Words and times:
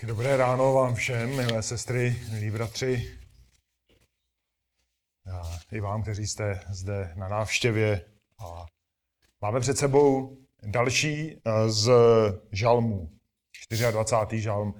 Tak 0.00 0.08
dobré 0.08 0.36
ráno 0.36 0.72
vám 0.72 0.94
všem, 0.94 1.36
milé 1.36 1.62
sestry, 1.62 2.16
milí 2.30 2.50
bratři. 2.50 3.18
A 5.32 5.42
I 5.72 5.80
vám, 5.80 6.02
kteří 6.02 6.26
jste 6.26 6.60
zde 6.68 7.12
na 7.16 7.28
návštěvě. 7.28 8.04
A 8.38 8.66
máme 9.40 9.60
před 9.60 9.78
sebou 9.78 10.36
další 10.62 11.36
eh, 11.44 11.70
z 11.70 11.90
žalmů, 12.52 13.10
24. 13.90 14.42
žalm. 14.42 14.74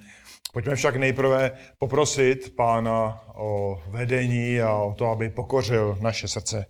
Pojďme 0.53 0.77
však 0.77 0.97
nejprve 0.97 1.59
poprosit 1.79 2.57
Pána 2.57 3.23
o 3.35 3.83
vedení 3.87 4.61
a 4.61 4.75
o 4.75 4.95
to, 4.95 5.07
aby 5.07 5.31
pokořil 5.31 5.99
naše 6.01 6.29
srdce. 6.29 6.67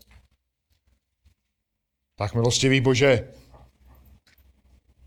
Tak 2.18 2.34
milostivý 2.34 2.80
Bože, 2.80 3.32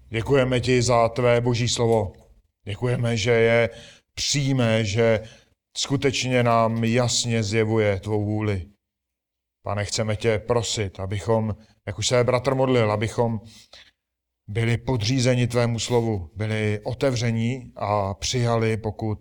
děkujeme 0.10 0.60
ti 0.60 0.82
za 0.82 1.10
tvé 1.10 1.42
boží 1.42 1.70
slovo. 1.70 2.21
Děkujeme, 2.66 3.18
že 3.18 3.32
je 3.32 3.70
přijme, 4.16 4.86
že 4.86 5.24
skutečně 5.78 6.44
nám 6.44 6.84
jasně 6.84 7.44
zjevuje 7.44 8.00
tvou 8.00 8.26
vůli. 8.26 8.66
Pane, 9.64 9.86
chceme 9.86 10.16
tě 10.16 10.40
prosit, 10.40 11.00
abychom, 11.00 11.56
jak 11.88 12.00
už 12.00 12.08
se 12.08 12.24
bratr 12.24 12.56
modlil, 12.56 12.92
abychom 12.92 13.40
byli 14.48 14.78
podřízeni 14.78 15.48
tvému 15.48 15.80
slovu, 15.80 16.30
byli 16.36 16.80
otevření 16.84 17.72
a 17.76 18.14
přijali, 18.14 18.78
pokud 18.78 19.20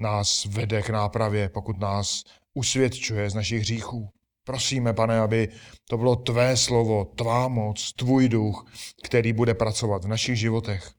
nás 0.00 0.44
vede 0.44 0.82
k 0.82 0.90
nápravě, 0.90 1.48
pokud 1.48 1.78
nás 1.78 2.22
usvědčuje 2.54 3.30
z 3.30 3.34
našich 3.34 3.60
hříchů. 3.60 4.08
Prosíme, 4.44 4.94
pane, 4.94 5.20
aby 5.20 5.48
to 5.88 5.96
bylo 5.96 6.16
tvé 6.16 6.56
slovo, 6.56 7.04
tvá 7.04 7.48
moc, 7.48 7.92
tvůj 7.92 8.28
duch, 8.28 8.66
který 9.04 9.32
bude 9.32 9.54
pracovat 9.54 10.04
v 10.04 10.08
našich 10.08 10.36
životech. 10.36 10.97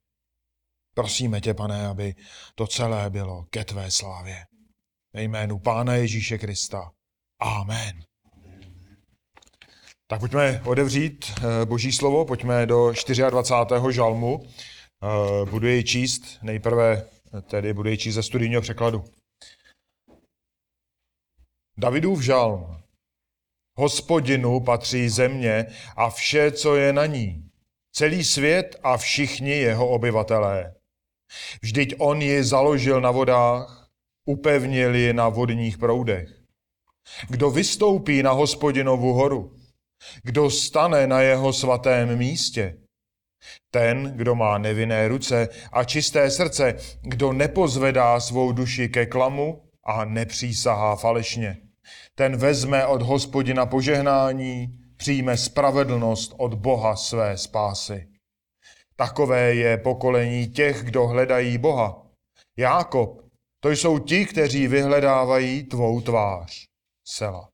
Prosíme 1.00 1.42
tě, 1.42 1.54
pane, 1.54 1.88
aby 1.88 2.16
to 2.56 2.68
celé 2.68 3.10
bylo 3.10 3.46
ke 3.50 3.66
tvé 3.66 3.92
slávě. 3.92 4.46
Ve 5.14 5.24
jménu 5.24 5.60
Pána 5.60 5.96
Ježíše 5.96 6.38
Krista. 6.38 6.92
Amen. 7.40 8.04
Tak 10.08 10.20
pojďme 10.20 10.62
odevřít 10.66 11.26
eh, 11.38 11.66
Boží 11.66 11.92
slovo, 11.92 12.26
pojďme 12.26 12.66
do 12.66 12.94
24. 13.30 13.82
žalmu. 13.92 14.44
Eh, 14.44 15.46
budu 15.50 15.68
jej 15.68 15.84
číst, 15.84 16.22
nejprve 16.42 17.06
tedy 17.42 17.74
budu 17.74 17.90
jej 17.90 17.98
číst 17.98 18.16
ze 18.16 18.24
studijního 18.24 18.62
překladu. 18.62 19.04
Davidův 21.78 22.22
žalm. 22.22 22.82
Hospodinu 23.78 24.60
patří 24.60 25.10
země 25.10 25.66
a 25.96 26.10
vše, 26.10 26.52
co 26.52 26.76
je 26.76 26.94
na 26.94 27.06
ní. 27.06 27.50
Celý 27.92 28.24
svět 28.24 28.80
a 28.84 28.98
všichni 28.98 29.52
jeho 29.52 29.90
obyvatelé. 29.90 30.79
Vždyť 31.62 31.96
on 31.98 32.22
ji 32.22 32.44
založil 32.44 33.02
na 33.02 33.12
vodách, 33.12 33.90
upevnil 34.26 34.96
ji 34.96 35.14
na 35.14 35.30
vodních 35.30 35.78
proudech. 35.78 36.30
Kdo 37.30 37.50
vystoupí 37.50 38.24
na 38.24 38.32
hospodinovu 38.32 39.14
horu, 39.14 39.56
kdo 40.24 40.50
stane 40.50 41.08
na 41.08 41.22
jeho 41.22 41.54
svatém 41.54 42.18
místě, 42.18 42.78
ten, 43.72 44.14
kdo 44.16 44.36
má 44.36 44.58
nevinné 44.58 45.08
ruce 45.08 45.50
a 45.72 45.84
čisté 45.84 46.32
srdce, 46.32 46.76
kdo 47.02 47.34
nepozvedá 47.34 48.20
svou 48.20 48.52
duši 48.52 48.90
ke 48.90 49.06
klamu 49.06 49.62
a 49.86 50.06
nepřísahá 50.06 50.96
falešně. 50.96 51.58
Ten 52.16 52.38
vezme 52.38 52.86
od 52.86 53.02
hospodina 53.02 53.66
požehnání, 53.66 54.68
přijme 54.98 55.38
spravedlnost 55.38 56.34
od 56.38 56.54
Boha 56.54 56.96
své 56.96 57.38
spásy. 57.38 58.08
Takové 59.00 59.56
je 59.56 59.78
pokolení 59.78 60.48
těch, 60.48 60.84
kdo 60.84 61.08
hledají 61.08 61.58
Boha. 61.58 62.08
Jákob, 62.58 63.22
to 63.60 63.70
jsou 63.70 64.00
ti, 64.00 64.26
kteří 64.26 64.68
vyhledávají 64.68 65.64
tvou 65.64 66.02
tvář. 66.02 66.66
Sela. 67.08 67.50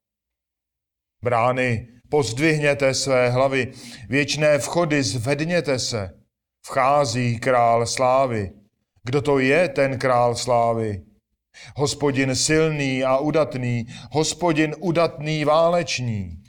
Brány, 1.23 1.87
pozdvihněte 2.09 2.93
své 2.93 3.29
hlavy, 3.29 3.71
věčné 4.09 4.59
vchody 4.59 5.03
zvedněte 5.03 5.79
se. 5.79 6.09
Vchází 6.65 7.39
král 7.39 7.85
slávy. 7.85 8.51
Kdo 9.03 9.21
to 9.21 9.39
je 9.39 9.69
ten 9.69 9.99
král 9.99 10.35
slávy? 10.35 11.01
Hospodin 11.75 12.35
silný 12.35 13.03
a 13.03 13.17
udatný, 13.17 13.85
hospodin 14.11 14.75
udatný 14.79 15.45
válečník. 15.45 16.44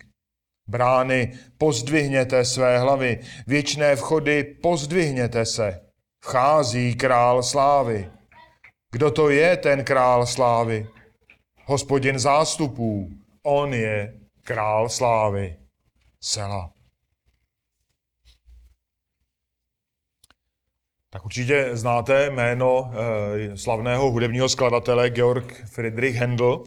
Brány, 0.68 1.38
pozdvihněte 1.58 2.44
své 2.44 2.78
hlavy, 2.78 3.20
věčné 3.46 3.96
vchody, 3.96 4.44
pozdvihněte 4.44 5.44
se. 5.46 5.80
Vchází 6.20 6.94
král 6.94 7.42
slávy. 7.42 8.10
Kdo 8.90 9.10
to 9.10 9.30
je 9.30 9.56
ten 9.56 9.84
král 9.84 10.26
slávy? 10.26 10.88
Hospodin 11.64 12.18
zástupů, 12.18 13.10
on 13.42 13.74
je 13.74 14.14
král 14.42 14.88
slávy. 14.88 15.56
Sela. 16.20 16.72
Tak 21.10 21.24
určitě 21.24 21.70
znáte 21.72 22.30
jméno 22.30 22.90
eh, 22.92 23.56
slavného 23.56 24.10
hudebního 24.10 24.48
skladatele 24.48 25.10
Georg 25.10 25.64
Friedrich 25.66 26.16
Handel. 26.16 26.64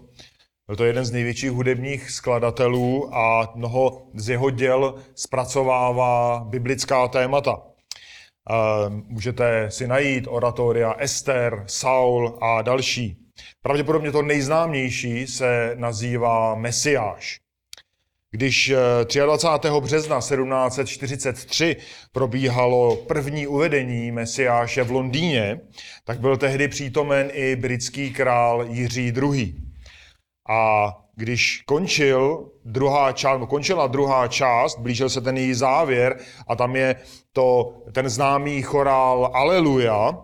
Byl 0.70 0.76
to 0.76 0.86
jeden 0.86 1.06
z 1.06 1.12
největších 1.12 1.52
hudebních 1.52 2.12
skladatelů 2.12 3.16
a 3.16 3.52
mnoho 3.56 4.02
z 4.14 4.30
jeho 4.30 4.50
děl 4.50 4.96
zpracovává 5.16 6.44
biblická 6.50 7.08
témata. 7.08 7.62
Můžete 8.90 9.72
si 9.72 9.88
najít 9.88 10.26
oratoria 10.28 10.94
Ester, 10.94 11.64
Saul 11.68 12.38
a 12.42 12.62
další. 12.62 13.18
Pravděpodobně 13.62 14.12
to 14.12 14.22
nejznámější 14.22 15.28
se 15.28 15.76
nazývá 15.76 16.56
Mesiáš. 16.56 17.40
Když 18.32 18.74
23. 19.26 19.68
Eh, 19.68 19.82
března 19.82 20.20
1743 20.20 21.76
probíhalo 22.12 22.96
první 22.96 23.48
uvedení 23.48 24.12
Mesiáše 24.12 24.84
v 24.84 24.92
Londýně, 24.92 25.60
tak 26.04 26.20
byl 26.20 26.38
tehdy 26.38 26.68
přítomen 26.68 27.30
i 27.34 27.56
britský 27.56 28.14
král 28.14 28.66
Jiří 28.70 29.08
II. 29.08 29.69
A 30.50 30.94
když 31.16 31.64
končil 31.66 32.52
druhá 32.66 33.12
část, 33.12 33.42
končila 33.50 33.88
druhá 33.88 34.28
část, 34.28 34.80
blížil 34.80 35.10
se 35.10 35.22
ten 35.22 35.38
její 35.38 35.54
závěr 35.54 36.20
a 36.48 36.56
tam 36.56 36.76
je 36.76 36.96
to, 37.34 37.74
ten 37.92 38.10
známý 38.10 38.62
chorál 38.62 39.32
Aleluja, 39.34 40.18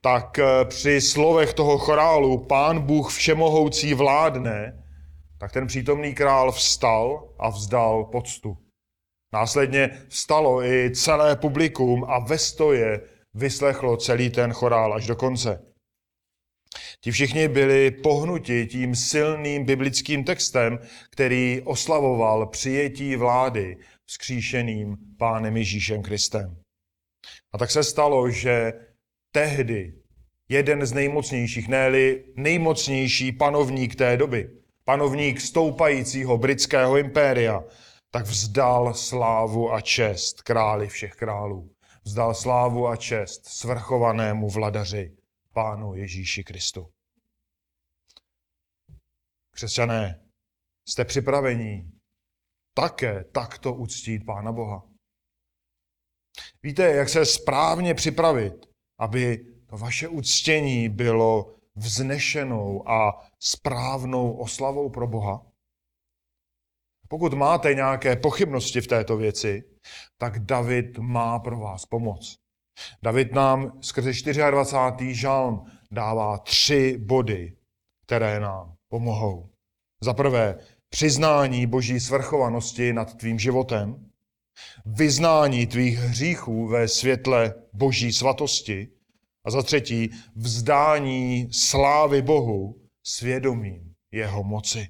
tak 0.00 0.38
eh, 0.38 0.64
při 0.64 1.00
slovech 1.00 1.54
toho 1.54 1.78
chorálu 1.78 2.38
Pán 2.38 2.80
Bůh 2.80 3.12
všemohoucí 3.12 3.94
vládne, 3.94 4.84
tak 5.38 5.52
ten 5.52 5.66
přítomný 5.66 6.14
král 6.14 6.52
vstal 6.52 7.28
a 7.38 7.48
vzdal 7.48 8.04
poctu. 8.04 8.56
Následně 9.32 9.90
vstalo 10.08 10.64
i 10.64 10.90
celé 10.94 11.36
publikum 11.36 12.04
a 12.08 12.18
ve 12.18 12.38
stoje 12.38 13.00
vyslechlo 13.34 13.96
celý 13.96 14.30
ten 14.30 14.52
chorál 14.52 14.94
až 14.94 15.06
do 15.06 15.16
konce. 15.16 15.71
Ti 17.04 17.10
všichni 17.10 17.48
byli 17.48 17.90
pohnuti 17.90 18.66
tím 18.66 18.94
silným 18.94 19.64
biblickým 19.64 20.24
textem, 20.24 20.78
který 21.10 21.62
oslavoval 21.64 22.46
přijetí 22.46 23.16
vlády 23.16 23.76
vzkříšeným 24.06 24.96
pánem 25.18 25.56
Ježíšem 25.56 26.02
Kristem. 26.02 26.56
A 27.52 27.58
tak 27.58 27.70
se 27.70 27.84
stalo, 27.84 28.30
že 28.30 28.72
tehdy 29.32 29.94
jeden 30.48 30.86
z 30.86 30.92
nejmocnějších, 30.92 31.68
ne 31.68 31.90
nejmocnější 32.36 33.32
panovník 33.32 33.94
té 33.94 34.16
doby, 34.16 34.50
panovník 34.84 35.40
stoupajícího 35.40 36.38
britského 36.38 36.96
impéria, 36.96 37.64
tak 38.10 38.26
vzdal 38.26 38.94
slávu 38.94 39.72
a 39.72 39.80
čest 39.80 40.42
králi 40.42 40.88
všech 40.88 41.12
králů. 41.12 41.70
Vzdal 42.04 42.34
slávu 42.34 42.88
a 42.88 42.96
čest 42.96 43.46
svrchovanému 43.46 44.50
vladaři 44.50 45.12
Pánu 45.52 45.94
Ježíši 45.94 46.44
Kristu. 46.44 46.92
Křesťané, 49.54 50.28
jste 50.88 51.04
připraveni 51.04 51.90
také 52.74 53.24
takto 53.24 53.74
uctít 53.74 54.26
Pána 54.26 54.52
Boha. 54.52 54.88
Víte, 56.62 56.82
jak 56.82 57.08
se 57.08 57.26
správně 57.26 57.94
připravit, 57.94 58.66
aby 58.98 59.38
to 59.66 59.76
vaše 59.76 60.08
uctění 60.08 60.88
bylo 60.88 61.56
vznešenou 61.76 62.88
a 62.88 63.28
správnou 63.38 64.36
oslavou 64.36 64.90
pro 64.90 65.06
Boha? 65.06 65.46
Pokud 67.08 67.32
máte 67.34 67.74
nějaké 67.74 68.16
pochybnosti 68.16 68.80
v 68.80 68.86
této 68.86 69.16
věci, 69.16 69.78
tak 70.16 70.38
David 70.38 70.98
má 70.98 71.38
pro 71.38 71.60
vás 71.60 71.86
pomoc. 71.86 72.41
David 73.02 73.32
nám 73.32 73.78
skrze 73.80 74.12
24. 74.50 75.14
žalm 75.14 75.64
dává 75.90 76.38
tři 76.38 76.98
body, 76.98 77.56
které 78.06 78.40
nám 78.40 78.74
pomohou. 78.88 79.48
Za 80.00 80.14
prvé, 80.14 80.58
přiznání 80.88 81.66
boží 81.66 82.00
svrchovanosti 82.00 82.92
nad 82.92 83.14
tvým 83.14 83.38
životem, 83.38 84.10
vyznání 84.86 85.66
tvých 85.66 85.98
hříchů 85.98 86.68
ve 86.68 86.88
světle 86.88 87.54
boží 87.72 88.12
svatosti 88.12 88.88
A 89.44 89.50
za 89.50 89.62
třetí, 89.62 90.10
vzdání 90.36 91.48
slávy 91.52 92.22
Bohu 92.22 92.80
svědomím 93.02 93.94
jeho 94.12 94.44
moci. 94.44 94.88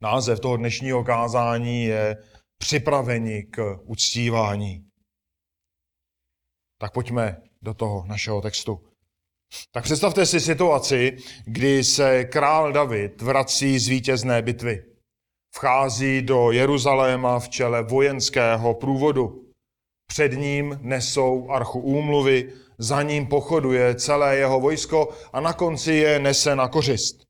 Název 0.00 0.40
toho 0.40 0.56
dnešního 0.56 1.04
kázání 1.04 1.84
je 1.84 2.16
Připraveni 2.58 3.44
k 3.44 3.78
uctívání. 3.84 4.84
Tak 6.82 6.92
pojďme 6.92 7.36
do 7.62 7.74
toho 7.74 8.04
našeho 8.06 8.40
textu. 8.40 8.80
Tak 9.70 9.84
představte 9.84 10.26
si 10.26 10.40
situaci, 10.40 11.16
kdy 11.44 11.84
se 11.84 12.24
král 12.24 12.72
David 12.72 13.22
vrací 13.22 13.78
z 13.78 13.88
vítězné 13.88 14.42
bitvy. 14.42 14.84
Vchází 15.54 16.22
do 16.22 16.50
Jeruzaléma 16.50 17.38
v 17.38 17.48
čele 17.48 17.82
vojenského 17.82 18.74
průvodu. 18.74 19.46
Před 20.06 20.32
ním 20.32 20.78
nesou 20.82 21.50
archu 21.50 21.80
úmluvy, 21.80 22.52
za 22.78 23.02
ním 23.02 23.26
pochoduje 23.26 23.94
celé 23.94 24.36
jeho 24.36 24.60
vojsko 24.60 25.08
a 25.32 25.40
na 25.40 25.52
konci 25.52 25.92
je 25.92 26.18
nese 26.18 26.56
na 26.56 26.68
kořist. 26.68 27.22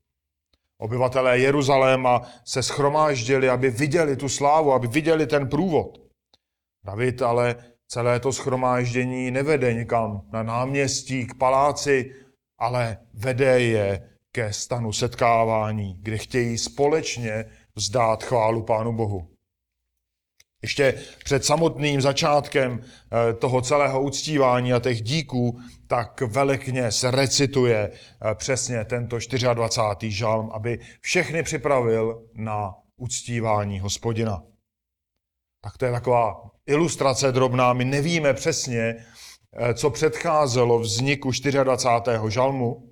Obyvatelé 0.77 1.39
Jeruzaléma 1.39 2.21
se 2.45 2.63
schromáždili, 2.63 3.49
aby 3.49 3.69
viděli 3.69 4.15
tu 4.15 4.29
slávu, 4.29 4.73
aby 4.73 4.87
viděli 4.87 5.27
ten 5.27 5.49
průvod. 5.49 6.01
David 6.85 7.21
ale 7.21 7.72
celé 7.93 8.19
to 8.19 8.33
schromáždění 8.33 9.31
nevede 9.31 9.73
někam 9.73 10.21
na 10.31 10.43
náměstí, 10.43 11.25
k 11.25 11.33
paláci, 11.33 12.15
ale 12.57 12.97
vede 13.13 13.59
je 13.59 14.09
ke 14.31 14.53
stanu 14.53 14.93
setkávání, 14.93 15.97
kde 16.01 16.17
chtějí 16.17 16.57
společně 16.57 17.45
vzdát 17.75 18.23
chválu 18.23 18.63
Pánu 18.63 18.93
Bohu. 18.93 19.29
Ještě 20.61 20.93
před 21.23 21.45
samotným 21.45 22.01
začátkem 22.01 22.81
eh, 22.81 23.33
toho 23.33 23.61
celého 23.61 24.01
uctívání 24.01 24.73
a 24.73 24.79
těch 24.79 25.01
díků, 25.01 25.59
tak 25.87 26.21
velekně 26.21 26.91
se 26.91 27.11
recituje 27.11 27.91
eh, 27.91 28.35
přesně 28.35 28.85
tento 28.85 29.17
24. 29.53 30.11
žalm, 30.11 30.51
aby 30.53 30.79
všechny 31.01 31.43
připravil 31.43 32.23
na 32.33 32.73
uctívání 32.97 33.79
hospodina. 33.79 34.43
Tak 35.61 35.77
to 35.77 35.85
je 35.85 35.91
taková 35.91 36.52
ilustrace 36.67 37.31
drobná. 37.31 37.73
My 37.73 37.85
nevíme 37.85 38.33
přesně, 38.33 38.95
eh, 39.53 39.73
co 39.73 39.89
předcházelo 39.89 40.79
vzniku 40.79 41.31
24. 41.63 42.29
žalmu, 42.29 42.89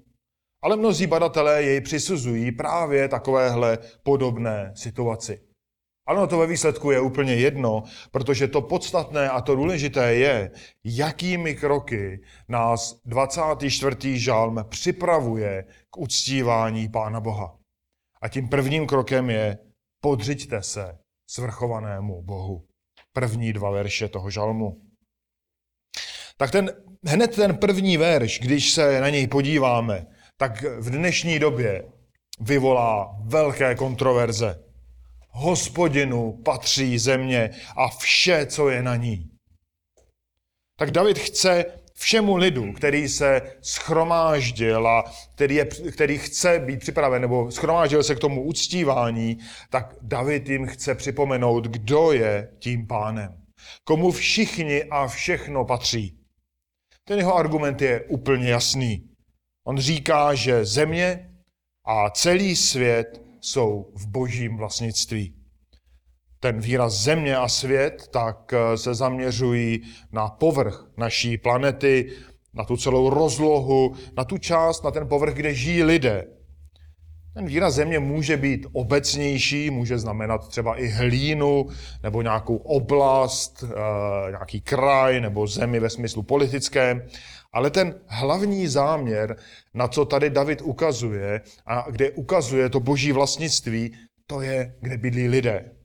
ale 0.63 0.75
mnozí 0.75 1.07
badatelé 1.07 1.63
jej 1.63 1.81
přisuzují 1.81 2.51
právě 2.51 3.07
takovéhle 3.07 3.77
podobné 4.03 4.71
situaci. 4.75 5.41
Ale 6.07 6.27
to 6.27 6.37
ve 6.37 6.47
výsledku 6.47 6.91
je 6.91 7.01
úplně 7.01 7.35
jedno, 7.35 7.83
protože 8.11 8.47
to 8.47 8.61
podstatné 8.61 9.29
a 9.29 9.41
to 9.41 9.55
důležité 9.55 10.15
je, 10.15 10.51
jakými 10.83 11.55
kroky 11.55 12.21
nás 12.49 13.01
24. 13.05 14.19
žalm 14.19 14.65
připravuje 14.69 15.65
k 15.89 15.97
uctívání 15.97 16.89
Pána 16.89 17.19
Boha. 17.19 17.57
A 18.21 18.27
tím 18.27 18.49
prvním 18.49 18.87
krokem 18.87 19.29
je 19.29 19.57
podřiďte 20.01 20.63
se 20.63 20.97
svrchovanému 21.29 22.21
Bohu. 22.21 22.70
První 23.13 23.53
dva 23.53 23.69
verše 23.69 24.07
toho 24.07 24.29
žalmu. 24.29 24.81
Tak 26.37 26.51
ten, 26.51 26.71
hned 27.05 27.35
ten 27.35 27.57
první 27.57 27.97
verš, 27.97 28.39
když 28.39 28.71
se 28.71 29.01
na 29.01 29.09
něj 29.09 29.27
podíváme, 29.27 30.07
tak 30.37 30.61
v 30.61 30.89
dnešní 30.89 31.39
době 31.39 31.83
vyvolá 32.39 33.15
velké 33.23 33.75
kontroverze 33.75 34.63
hospodinu 35.31 36.41
patří 36.45 36.97
země 36.97 37.49
a 37.77 37.87
vše, 37.87 38.45
co 38.45 38.69
je 38.69 38.83
na 38.83 38.95
ní. 38.95 39.29
Tak 40.79 40.91
David 40.91 41.19
chce 41.19 41.65
všemu 42.01 42.35
lidu, 42.35 42.73
který 42.73 43.09
se 43.09 43.41
schromáždil 43.61 44.87
a 44.87 45.03
který, 45.35 45.55
je, 45.55 45.65
který 45.65 46.17
chce 46.17 46.59
být 46.59 46.79
připraven, 46.79 47.21
nebo 47.21 47.51
schromáždil 47.51 48.03
se 48.03 48.15
k 48.15 48.19
tomu 48.19 48.43
uctívání, 48.43 49.37
tak 49.69 49.95
David 50.01 50.49
jim 50.49 50.67
chce 50.67 50.95
připomenout, 50.95 51.63
kdo 51.63 52.11
je 52.11 52.51
tím 52.59 52.87
pánem. 52.87 53.41
Komu 53.83 54.11
všichni 54.11 54.83
a 54.83 55.07
všechno 55.07 55.65
patří. 55.65 56.17
Ten 57.03 57.17
jeho 57.17 57.35
argument 57.35 57.81
je 57.81 58.01
úplně 58.01 58.49
jasný. 58.49 59.09
On 59.67 59.77
říká, 59.77 60.33
že 60.33 60.65
země 60.65 61.29
a 61.85 62.09
celý 62.09 62.55
svět 62.55 63.21
jsou 63.41 63.91
v 63.95 64.07
božím 64.07 64.57
vlastnictví. 64.57 65.40
Ten 66.43 66.59
výraz 66.59 66.93
země 66.93 67.37
a 67.37 67.47
svět 67.47 68.07
tak 68.11 68.53
eh, 68.53 68.77
se 68.77 68.93
zaměřují 68.93 69.81
na 70.11 70.27
povrch 70.27 70.87
naší 70.97 71.37
planety, 71.37 72.11
na 72.53 72.63
tu 72.63 72.77
celou 72.77 73.09
rozlohu, 73.09 73.95
na 74.17 74.23
tu 74.23 74.37
část, 74.37 74.83
na 74.83 74.91
ten 74.91 75.07
povrch, 75.07 75.33
kde 75.33 75.53
žijí 75.53 75.83
lidé. 75.83 76.27
Ten 77.33 77.45
výraz 77.45 77.73
země 77.73 77.99
může 77.99 78.37
být 78.37 78.67
obecnější, 78.73 79.69
může 79.69 79.99
znamenat 79.99 80.47
třeba 80.47 80.79
i 80.79 80.87
hlínu, 80.87 81.67
nebo 82.03 82.21
nějakou 82.21 82.55
oblast, 82.55 83.63
eh, 83.63 84.31
nějaký 84.31 84.61
kraj, 84.61 85.21
nebo 85.21 85.47
zemi 85.47 85.79
ve 85.79 85.89
smyslu 85.89 86.23
politickém. 86.23 87.05
Ale 87.53 87.69
ten 87.69 87.95
hlavní 88.07 88.67
záměr, 88.67 89.35
na 89.73 89.87
co 89.87 90.05
tady 90.05 90.29
David 90.29 90.61
ukazuje, 90.61 91.41
a 91.65 91.85
kde 91.91 92.11
ukazuje 92.11 92.69
to 92.69 92.79
boží 92.79 93.11
vlastnictví, 93.11 93.93
to 94.27 94.41
je, 94.41 94.75
kde 94.81 94.97
bydlí 94.97 95.27
lidé. 95.27 95.80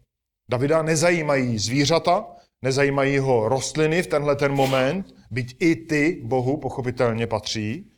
Davida 0.51 0.83
nezajímají 0.83 1.59
zvířata, 1.59 2.37
nezajímají 2.63 3.19
ho 3.19 3.49
rostliny 3.49 4.03
v 4.03 4.07
tenhle 4.07 4.37
ten 4.37 4.53
moment, 4.53 5.15
byť 5.31 5.57
i 5.61 5.77
ty 5.77 6.23
Bohu 6.25 6.61
pochopitelně 6.61 7.27
patří, 7.27 7.93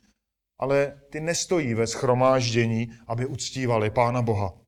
ale 0.59 1.01
ty 1.11 1.19
nestojí 1.19 1.73
ve 1.73 1.87
schromáždění, 1.87 2.87
aby 3.07 3.25
uctívali 3.25 3.89
Pána 3.89 4.21
Boha. 4.21 4.61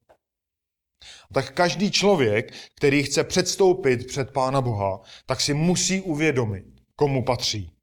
Tak 1.33 1.53
každý 1.53 1.91
člověk, 1.91 2.53
který 2.77 3.03
chce 3.03 3.23
předstoupit 3.23 4.07
před 4.07 4.33
Pána 4.33 4.61
Boha, 4.61 5.01
tak 5.25 5.41
si 5.41 5.53
musí 5.53 6.01
uvědomit, 6.01 6.65
komu 6.95 7.23
patří. 7.23 7.77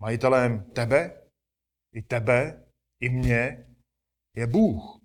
Majitelem 0.00 0.64
tebe, 0.72 1.22
i 1.92 2.02
tebe, 2.02 2.64
i 3.00 3.08
mě 3.08 3.66
je 4.36 4.46
Bůh. 4.46 5.00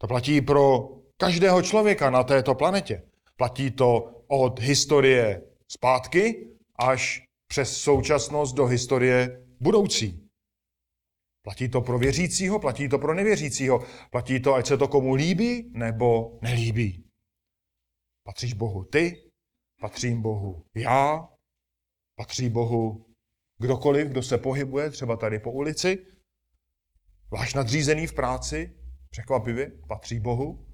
To 0.00 0.06
platí 0.06 0.40
pro 0.40 0.88
každého 1.18 1.62
člověka 1.62 2.10
na 2.10 2.24
této 2.24 2.54
planetě. 2.54 3.02
Platí 3.36 3.70
to 3.70 4.22
od 4.26 4.60
historie 4.60 5.42
zpátky 5.68 6.48
až 6.78 7.22
přes 7.48 7.76
současnost 7.76 8.54
do 8.56 8.66
historie 8.66 9.46
budoucí. 9.60 10.28
Platí 11.42 11.68
to 11.68 11.80
pro 11.80 11.98
věřícího, 11.98 12.58
platí 12.58 12.88
to 12.88 12.98
pro 12.98 13.14
nevěřícího. 13.14 13.84
Platí 14.10 14.40
to, 14.40 14.54
ať 14.54 14.66
se 14.66 14.76
to 14.76 14.88
komu 14.88 15.14
líbí 15.14 15.70
nebo 15.74 16.38
nelíbí. 16.42 17.04
Patříš 18.24 18.52
Bohu 18.52 18.84
ty, 18.84 19.30
patřím 19.80 20.22
Bohu 20.22 20.64
já, 20.74 21.28
patří 22.16 22.48
Bohu 22.48 23.06
kdokoliv, 23.58 24.08
kdo 24.08 24.22
se 24.22 24.38
pohybuje 24.38 24.90
třeba 24.90 25.16
tady 25.16 25.38
po 25.38 25.52
ulici, 25.52 26.06
váš 27.30 27.54
nadřízený 27.54 28.06
v 28.06 28.14
práci, 28.14 28.76
překvapivě, 29.10 29.72
patří 29.88 30.20
Bohu. 30.20 30.67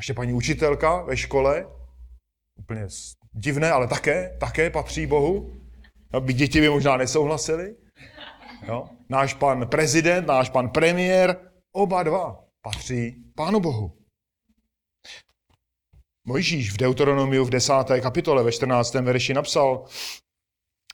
Ještě 0.00 0.14
paní 0.14 0.32
učitelka 0.32 1.02
ve 1.02 1.16
škole, 1.16 1.66
úplně 2.58 2.86
divné, 3.32 3.70
ale 3.70 3.88
také, 3.88 4.36
také 4.40 4.70
patří 4.70 5.06
Bohu. 5.06 5.52
By 6.20 6.32
děti 6.32 6.60
by 6.60 6.68
možná 6.68 6.96
nesouhlasili. 6.96 7.76
Jo? 8.68 8.88
Náš 9.08 9.34
pan 9.34 9.68
prezident, 9.68 10.26
náš 10.26 10.50
pan 10.50 10.68
premiér, 10.68 11.50
oba 11.72 12.02
dva 12.02 12.44
patří 12.62 13.24
Pánu 13.36 13.60
Bohu. 13.60 13.96
Mojžíš 16.26 16.72
v 16.72 16.76
Deuteronomiu 16.76 17.44
v 17.44 17.50
10. 17.50 17.72
kapitole 18.02 18.42
ve 18.42 18.52
14. 18.52 18.94
verši 18.94 19.34
napsal, 19.34 19.84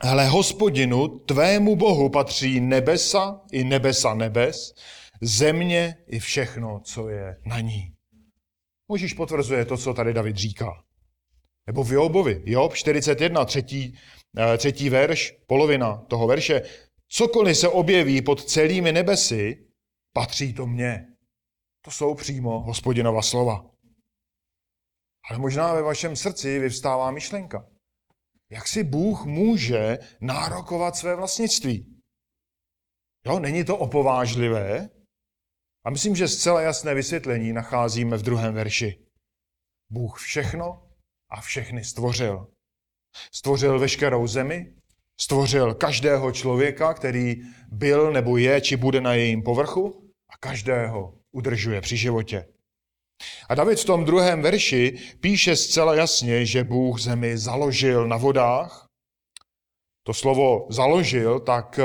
Hle, 0.03 0.29
hospodinu, 0.29 1.09
tvému 1.09 1.77
bohu 1.77 2.11
patří 2.11 2.61
nebesa 2.61 3.41
i 3.53 3.65
nebesa 3.65 4.15
nebes, 4.15 4.75
země 5.23 5.97
i 6.07 6.19
všechno, 6.19 6.81
co 6.85 7.09
je 7.09 7.37
na 7.45 7.61
ní. 7.61 7.96
Možíš 8.89 9.15
potvrzuje 9.15 9.65
to, 9.65 9.77
co 9.77 9.95
tady 9.95 10.15
David 10.15 10.37
říká. 10.37 10.85
Nebo 11.67 11.85
v 11.85 11.93
Jobovi, 11.93 12.43
Job 12.47 12.75
41, 12.75 13.45
třetí, 13.45 13.99
eh, 14.39 14.59
třetí 14.59 14.91
verš, 14.91 15.31
polovina 15.47 15.97
toho 15.97 16.27
verše. 16.27 16.63
Cokoliv 17.09 17.59
se 17.59 17.69
objeví 17.69 18.23
pod 18.23 18.45
celými 18.45 18.93
nebesy, 18.93 19.67
patří 20.13 20.53
to 20.53 20.67
mně. 20.67 21.07
To 21.85 21.91
jsou 21.91 22.15
přímo 22.15 22.61
hospodinova 22.61 23.23
slova. 23.23 23.71
Ale 25.31 25.39
možná 25.39 25.75
ve 25.75 25.83
vašem 25.83 26.17
srdci 26.17 26.59
vyvstává 26.59 27.11
myšlenka. 27.11 27.67
Jak 28.51 28.69
si 28.69 28.85
Bůh 28.85 29.25
může 29.25 29.99
nárokovat 30.21 30.97
své 30.97 31.17
vlastnictví? 31.17 32.03
Jo, 33.27 33.39
není 33.39 33.65
to 33.65 33.77
opovážlivé? 33.77 34.89
A 35.87 35.91
myslím, 35.91 36.17
že 36.17 36.29
zcela 36.29 36.61
jasné 36.61 36.95
vysvětlení 36.95 37.53
nacházíme 37.53 38.17
v 38.17 38.23
druhém 38.23 38.55
verši. 38.55 38.99
Bůh 39.91 40.19
všechno 40.19 40.83
a 41.31 41.41
všechny 41.41 41.85
stvořil. 41.85 42.47
Stvořil 43.33 43.79
veškerou 43.79 44.27
zemi, 44.27 44.75
Stvořil 45.21 45.75
každého 45.75 46.33
člověka, 46.33 46.95
který 46.95 47.35
byl 47.69 48.13
nebo 48.13 48.37
je, 48.37 48.61
či 48.61 48.77
bude 48.77 49.01
na 49.01 49.15
jejím 49.15 49.43
povrchu 49.43 50.11
a 50.31 50.37
každého 50.41 51.15
udržuje 51.33 51.81
při 51.81 51.97
životě. 51.97 52.47
A 53.49 53.55
David 53.55 53.81
v 53.81 53.85
tom 53.85 54.05
druhém 54.05 54.43
verši 54.43 54.99
píše 55.21 55.57
zcela 55.57 55.95
jasně, 55.95 56.47
že 56.47 56.65
Bůh 56.65 57.01
zemi 57.01 57.39
založil 57.39 58.09
na 58.09 58.17
vodách. 58.17 58.87
To 60.07 60.15
slovo 60.15 60.67
založil 60.71 61.41
tak 61.41 61.79
eh, 61.79 61.85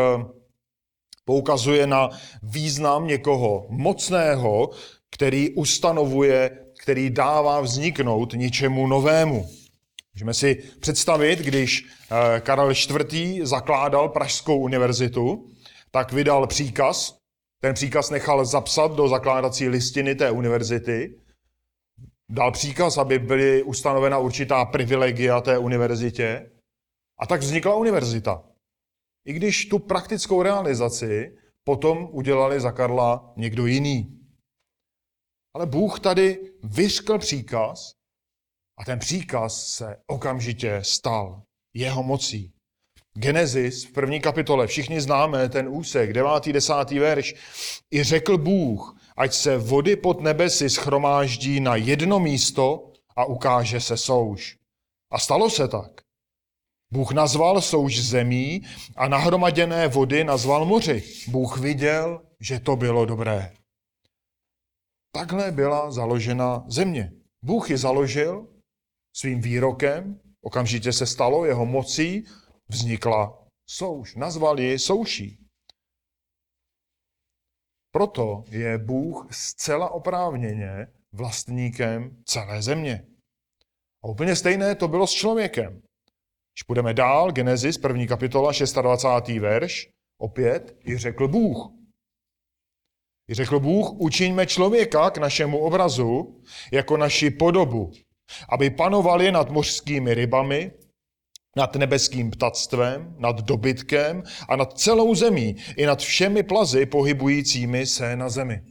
poukazuje 1.25 1.87
na 1.87 2.09
význam 2.43 3.07
někoho 3.07 3.65
mocného, 3.69 4.69
který 5.11 5.49
ustanovuje, 5.49 6.57
který 6.83 7.09
dává 7.09 7.61
vzniknout 7.61 8.33
něčemu 8.33 8.87
novému. 8.87 9.49
Můžeme 10.13 10.33
si 10.33 10.63
představit, 10.79 11.39
když 11.39 11.83
eh, 11.83 12.39
Karel 12.39 12.71
IV. 12.71 13.47
zakládal 13.47 14.09
Pražskou 14.09 14.57
univerzitu, 14.57 15.47
tak 15.91 16.11
vydal 16.13 16.47
příkaz, 16.47 17.17
ten 17.61 17.73
příkaz 17.73 18.09
nechal 18.09 18.45
zapsat 18.45 18.95
do 18.95 19.07
zakládací 19.07 19.67
listiny 19.69 20.15
té 20.15 20.31
univerzity, 20.31 21.15
dal 22.29 22.51
příkaz, 22.51 22.97
aby 22.97 23.19
byly 23.19 23.63
ustanovena 23.63 24.17
určitá 24.17 24.65
privilegia 24.65 25.41
té 25.41 25.57
univerzitě 25.57 26.51
a 27.19 27.27
tak 27.27 27.41
vznikla 27.41 27.75
univerzita. 27.75 28.43
I 29.25 29.33
když 29.33 29.65
tu 29.65 29.79
praktickou 29.79 30.41
realizaci 30.41 31.37
potom 31.63 32.09
udělali 32.11 32.59
za 32.59 32.71
Karla 32.71 33.33
někdo 33.37 33.65
jiný. 33.65 34.19
Ale 35.55 35.65
Bůh 35.65 35.99
tady 35.99 36.53
vyřkl 36.63 37.17
příkaz 37.17 37.93
a 38.79 38.85
ten 38.85 38.99
příkaz 38.99 39.67
se 39.67 39.97
okamžitě 40.07 40.79
stal 40.83 41.43
jeho 41.73 42.03
mocí. 42.03 42.53
Genesis 43.13 43.85
v 43.85 43.91
první 43.91 44.21
kapitole, 44.21 44.67
všichni 44.67 45.01
známe 45.01 45.49
ten 45.49 45.67
úsek, 45.69 46.13
devátý, 46.13 46.53
desátý 46.53 46.99
verš. 46.99 47.33
I 47.93 48.03
řekl 48.03 48.37
Bůh, 48.37 48.97
ať 49.17 49.33
se 49.33 49.57
vody 49.57 49.95
pod 49.95 50.21
nebesy 50.21 50.69
schromáždí 50.69 51.59
na 51.59 51.75
jedno 51.75 52.19
místo 52.19 52.91
a 53.15 53.25
ukáže 53.25 53.79
se 53.79 53.97
souš. 53.97 54.57
A 55.11 55.19
stalo 55.19 55.49
se 55.49 55.67
tak. 55.67 56.00
Bůh 56.93 57.11
nazval 57.11 57.61
souš 57.61 57.99
zemí 58.01 58.61
a 58.95 59.07
nahromaděné 59.07 59.87
vody 59.87 60.23
nazval 60.23 60.65
moři. 60.65 61.03
Bůh 61.27 61.59
viděl, 61.59 62.25
že 62.39 62.59
to 62.59 62.75
bylo 62.75 63.05
dobré. 63.05 63.53
Takhle 65.15 65.51
byla 65.51 65.91
založena 65.91 66.63
země. 66.67 67.13
Bůh 67.43 67.69
ji 67.69 67.77
založil 67.77 68.47
svým 69.15 69.41
výrokem, 69.41 70.19
okamžitě 70.41 70.93
se 70.93 71.05
stalo 71.05 71.45
jeho 71.45 71.65
mocí, 71.65 72.25
vznikla 72.69 73.47
souš. 73.69 74.15
Nazval 74.15 74.59
ji 74.59 74.79
souší. 74.79 75.37
Proto 77.91 78.43
je 78.49 78.77
Bůh 78.77 79.27
zcela 79.31 79.89
oprávněně 79.89 80.87
vlastníkem 81.11 82.23
celé 82.25 82.61
země. 82.61 83.07
A 84.03 84.07
úplně 84.07 84.35
stejné 84.35 84.75
to 84.75 84.87
bylo 84.87 85.07
s 85.07 85.11
člověkem. 85.11 85.81
Když 86.53 86.63
půjdeme 86.63 86.93
dál, 86.93 87.31
Genesis, 87.31 87.77
první 87.77 88.07
kapitola, 88.07 88.51
26. 88.81 89.39
verš, 89.39 89.89
opět 90.17 90.77
i 90.85 90.97
řekl 90.97 91.27
Bůh. 91.27 91.71
I 93.29 93.33
řekl 93.33 93.59
Bůh, 93.59 93.91
učiňme 93.91 94.45
člověka 94.45 95.09
k 95.09 95.17
našemu 95.17 95.57
obrazu, 95.57 96.41
jako 96.71 96.97
naši 96.97 97.29
podobu, 97.29 97.91
aby 98.49 98.69
panovali 98.69 99.31
nad 99.31 99.49
mořskými 99.49 100.13
rybami, 100.13 100.71
nad 101.55 101.75
nebeským 101.75 102.31
ptactvem, 102.31 103.15
nad 103.19 103.41
dobytkem 103.41 104.23
a 104.49 104.55
nad 104.55 104.79
celou 104.79 105.15
zemí, 105.15 105.55
i 105.77 105.85
nad 105.85 105.99
všemi 105.99 106.43
plazy 106.43 106.85
pohybujícími 106.85 107.85
se 107.85 108.15
na 108.15 108.29
zemi. 108.29 108.61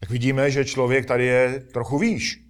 Tak 0.00 0.10
vidíme, 0.10 0.50
že 0.50 0.64
člověk 0.64 1.06
tady 1.06 1.26
je 1.26 1.60
trochu 1.60 1.98
výš. 1.98 2.43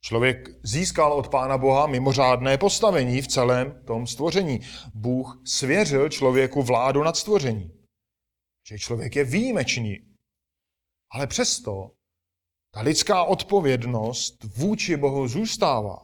Člověk 0.00 0.48
získal 0.62 1.12
od 1.12 1.28
Pána 1.28 1.58
Boha 1.58 1.86
mimořádné 1.86 2.58
postavení 2.58 3.22
v 3.22 3.28
celém 3.28 3.84
tom 3.84 4.06
stvoření. 4.06 4.60
Bůh 4.94 5.42
svěřil 5.44 6.08
člověku 6.08 6.62
vládu 6.62 7.02
nad 7.02 7.16
stvoření. 7.16 7.72
Že 8.68 8.78
člověk 8.78 9.16
je 9.16 9.24
výjimečný. 9.24 10.14
Ale 11.10 11.26
přesto 11.26 11.90
ta 12.74 12.80
lidská 12.80 13.24
odpovědnost 13.24 14.44
vůči 14.44 14.96
Bohu 14.96 15.28
zůstává. 15.28 15.96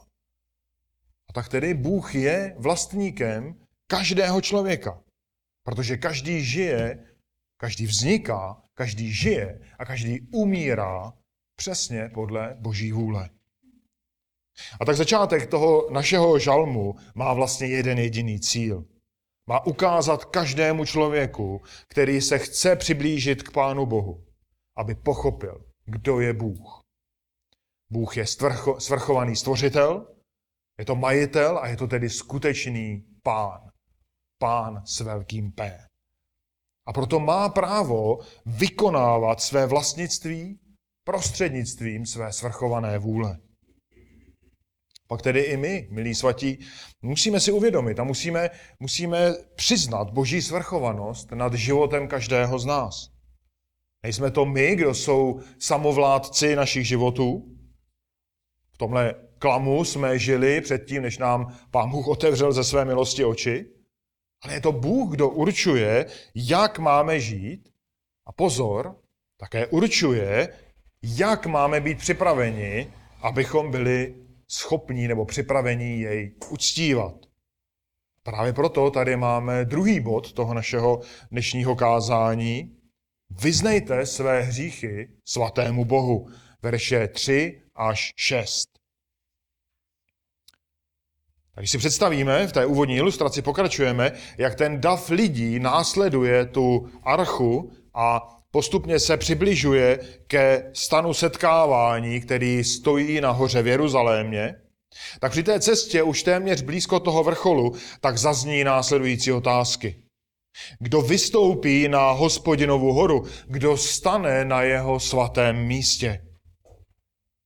A 1.29 1.33
tak 1.35 1.49
tedy 1.49 1.75
Bůh 1.75 2.15
je 2.15 2.57
vlastníkem 2.59 3.67
každého 3.87 4.41
člověka. 4.41 5.03
Protože 5.63 5.97
každý 5.97 6.45
žije, 6.45 7.15
každý 7.57 7.87
vzniká, 7.87 8.63
každý 8.75 9.13
žije 9.13 9.61
a 9.79 9.85
každý 9.85 10.21
umírá 10.33 11.13
přesně 11.57 12.11
podle 12.15 12.57
Boží 12.61 12.93
vůle. 12.93 13.31
A 14.81 14.85
tak 14.85 14.97
začátek 14.97 15.51
toho 15.51 15.91
našeho 15.91 16.39
žalmu 16.39 16.95
má 17.15 17.33
vlastně 17.33 17.67
jeden 17.67 17.99
jediný 17.99 18.41
cíl. 18.41 18.85
Má 19.47 19.67
ukázat 19.67 20.25
každému 20.25 20.85
člověku, 20.85 21.63
který 21.89 22.21
se 22.21 22.39
chce 22.39 22.77
přiblížit 22.77 23.43
k 23.43 23.53
Pánu 23.53 23.87
Bohu, 23.87 24.25
aby 24.77 24.95
pochopil, 24.95 25.65
kdo 25.85 26.21
je 26.21 26.33
Bůh. 26.33 26.83
Bůh 27.91 28.17
je 28.17 28.27
stvrcho, 28.27 28.81
svrchovaný 28.81 29.37
stvořitel, 29.37 30.07
je 30.79 30.85
to 30.85 30.95
majitel 30.95 31.59
a 31.59 31.69
je 31.69 31.77
to 31.77 31.87
tedy 31.87 32.11
skutečný 32.11 33.05
pán. 33.23 33.71
Pán 34.39 34.83
s 34.87 35.01
velkým 35.01 35.53
P. 35.53 35.89
A 36.87 36.93
proto 36.93 37.21
má 37.21 37.49
právo 37.49 38.19
vykonávat 38.47 39.41
své 39.41 39.67
vlastnictví 39.67 40.61
prostřednictvím 41.05 42.07
své 42.07 42.33
svrchované 42.33 42.99
vůle. 42.99 43.39
Pak 45.09 45.23
tedy 45.23 45.41
i 45.41 45.57
my, 45.57 45.89
milí 45.91 46.15
svatí, 46.15 46.59
musíme 47.03 47.41
si 47.41 47.53
uvědomit 47.53 48.01
a 48.01 48.05
musíme, 48.05 48.51
musíme 48.81 49.35
přiznat 49.55 50.11
boží 50.11 50.43
svrchovanost 50.43 51.33
nad 51.33 51.55
životem 51.55 52.09
každého 52.09 52.59
z 52.59 52.65
nás. 52.65 53.11
Nejsme 54.03 54.31
to 54.31 54.45
my, 54.45 54.77
kdo 54.77 54.95
jsou 54.95 55.41
samovládci 55.59 56.57
našich 56.57 56.87
životů. 56.87 57.45
V 58.73 58.79
tomhle 58.79 59.15
klamu 59.39 59.85
jsme 59.85 60.19
žili 60.19 60.61
předtím, 60.61 61.03
než 61.03 61.19
nám 61.19 61.57
Pán 61.71 61.91
Bůh 61.91 62.09
otevřel 62.09 62.53
ze 62.53 62.65
své 62.65 62.85
milosti 62.85 63.25
oči. 63.25 63.67
Ale 64.43 64.55
je 64.55 64.61
to 64.61 64.73
Bůh, 64.73 65.11
kdo 65.11 65.29
určuje, 65.29 66.07
jak 66.35 66.79
máme 66.79 67.21
žít. 67.21 67.69
A 68.27 68.33
pozor, 68.33 68.97
také 69.37 69.67
určuje, 69.67 70.49
jak 71.03 71.47
máme 71.47 71.81
být 71.81 71.99
připraveni, 71.99 72.93
abychom 73.23 73.71
byli 73.71 74.24
schopní 74.49 75.09
nebo 75.09 75.25
připravení 75.25 76.01
jej 76.01 76.35
uctívat. 76.51 77.15
Právě 78.23 78.53
proto 78.53 78.91
tady 78.91 79.17
máme 79.17 79.65
druhý 79.65 80.01
bod 80.01 80.33
toho 80.33 80.55
našeho 80.55 81.01
dnešního 81.31 81.77
kázání. 81.77 82.77
Vyznejte 83.31 84.07
své 84.07 84.43
hříchy 84.43 85.09
svatému 85.25 85.85
Bohu. 85.85 86.29
Verše 86.63 87.09
3 87.09 87.63
až 87.75 88.13
6. 88.17 88.69
když 91.57 91.71
si 91.71 91.79
představíme, 91.79 92.47
v 92.47 92.53
té 92.53 92.67
úvodní 92.67 92.97
ilustraci 92.97 93.43
pokračujeme, 93.43 94.13
jak 94.39 94.55
ten 94.55 94.81
dav 94.81 95.11
lidí 95.11 95.59
následuje 95.59 96.47
tu 96.47 96.91
archu 97.03 97.73
a 97.95 98.35
postupně 98.55 99.01
se 99.01 99.17
přibližuje 99.17 99.99
ke 100.27 100.71
stanu 100.73 101.15
setkávání, 101.15 102.21
který 102.21 102.65
stojí 102.65 103.21
nahoře 103.21 103.63
v 103.63 103.67
Jeruzalémě, 103.67 104.55
tak 105.21 105.33
při 105.33 105.43
té 105.43 105.61
cestě 105.61 106.03
už 106.03 106.23
téměř 106.23 106.63
blízko 106.63 107.01
toho 107.01 107.25
vrcholu, 107.25 107.75
tak 108.01 108.19
zazní 108.19 108.65
následující 108.65 109.33
otázky. 109.33 110.03
Kdo 110.81 111.03
vystoupí 111.03 111.89
na 111.89 112.11
hospodinovu 112.11 112.93
horu, 112.93 113.25
kdo 113.47 113.77
stane 113.77 114.45
na 114.45 114.63
jeho 114.63 115.01
svatém 115.01 115.57
místě? 115.57 116.25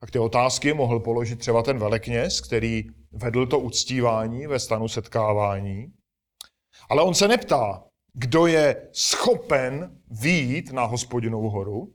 Tak 0.01 0.11
ty 0.11 0.19
otázky 0.19 0.75
mohl 0.75 1.01
položit 1.01 1.39
třeba 1.39 1.63
ten 1.63 1.79
velekněz, 1.79 2.41
který 2.41 2.83
vedl 3.13 3.47
to 3.47 3.59
uctívání 3.59 4.47
ve 4.47 4.59
stanu 4.59 4.89
setkávání. 4.89 5.87
Ale 6.91 7.03
on 7.03 7.15
se 7.15 7.29
neptá, 7.29 7.88
kdo 8.13 8.47
je 8.47 8.91
schopen 8.93 10.03
výjít 10.11 10.73
na 10.73 10.85
hospodinovou 10.85 11.51
horu. 11.51 11.95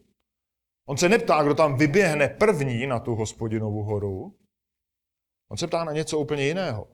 On 0.88 0.98
se 0.98 1.10
neptá, 1.10 1.44
kdo 1.44 1.56
tam 1.56 1.78
vyběhne 1.78 2.28
první 2.28 2.88
na 2.88 3.00
tu 3.00 3.16
hospodinovou 3.16 3.84
horu. 3.84 4.40
On 5.52 5.58
se 5.58 5.68
ptá 5.68 5.84
na 5.84 5.92
něco 5.92 6.20
úplně 6.20 6.44
jiného. 6.46 6.92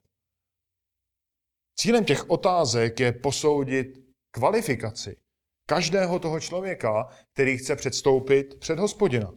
Cílem 1.75 2.05
těch 2.05 2.29
otázek 2.29 2.99
je 2.99 3.11
posoudit 3.11 3.88
kvalifikaci 4.31 5.17
každého 5.65 6.19
toho 6.19 6.39
člověka, 6.39 7.09
který 7.33 7.57
chce 7.57 7.75
předstoupit 7.75 8.59
před 8.59 8.79
hospodina. 8.79 9.31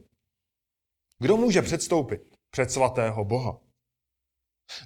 Kdo 1.18 1.36
může 1.36 1.62
předstoupit 1.62 2.20
před 2.50 2.70
svatého 2.70 3.24
Boha? 3.24 3.60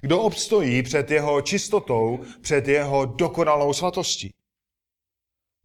Kdo 0.01 0.21
obstojí 0.21 0.83
před 0.83 1.11
jeho 1.11 1.41
čistotou, 1.41 2.19
před 2.41 2.67
jeho 2.67 3.05
dokonalou 3.05 3.73
svatostí? 3.73 4.33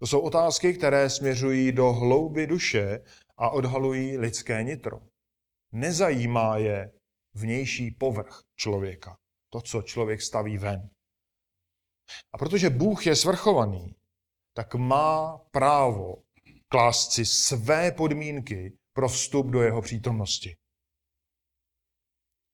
To 0.02 0.06
jsou 0.06 0.20
otázky, 0.20 0.74
které 0.74 1.10
směřují 1.10 1.72
do 1.72 1.92
hlouby 1.92 2.46
duše 2.46 3.00
a 3.36 3.50
odhalují 3.50 4.18
lidské 4.18 4.62
nitro. 4.62 5.00
Nezajímá 5.72 6.56
je 6.56 6.92
vnější 7.34 7.90
povrch 7.90 8.42
člověka, 8.56 9.16
to, 9.52 9.60
co 9.60 9.82
člověk 9.82 10.22
staví 10.22 10.58
ven. 10.58 10.90
A 12.32 12.38
protože 12.38 12.70
Bůh 12.70 13.06
je 13.06 13.16
svrchovaný, 13.16 13.94
tak 14.54 14.74
má 14.74 15.38
právo 15.50 16.22
klást 16.68 17.12
si 17.12 17.26
své 17.26 17.92
podmínky 17.92 18.78
pro 18.92 19.08
vstup 19.08 19.46
do 19.46 19.62
jeho 19.62 19.82
přítomnosti. 19.82 20.56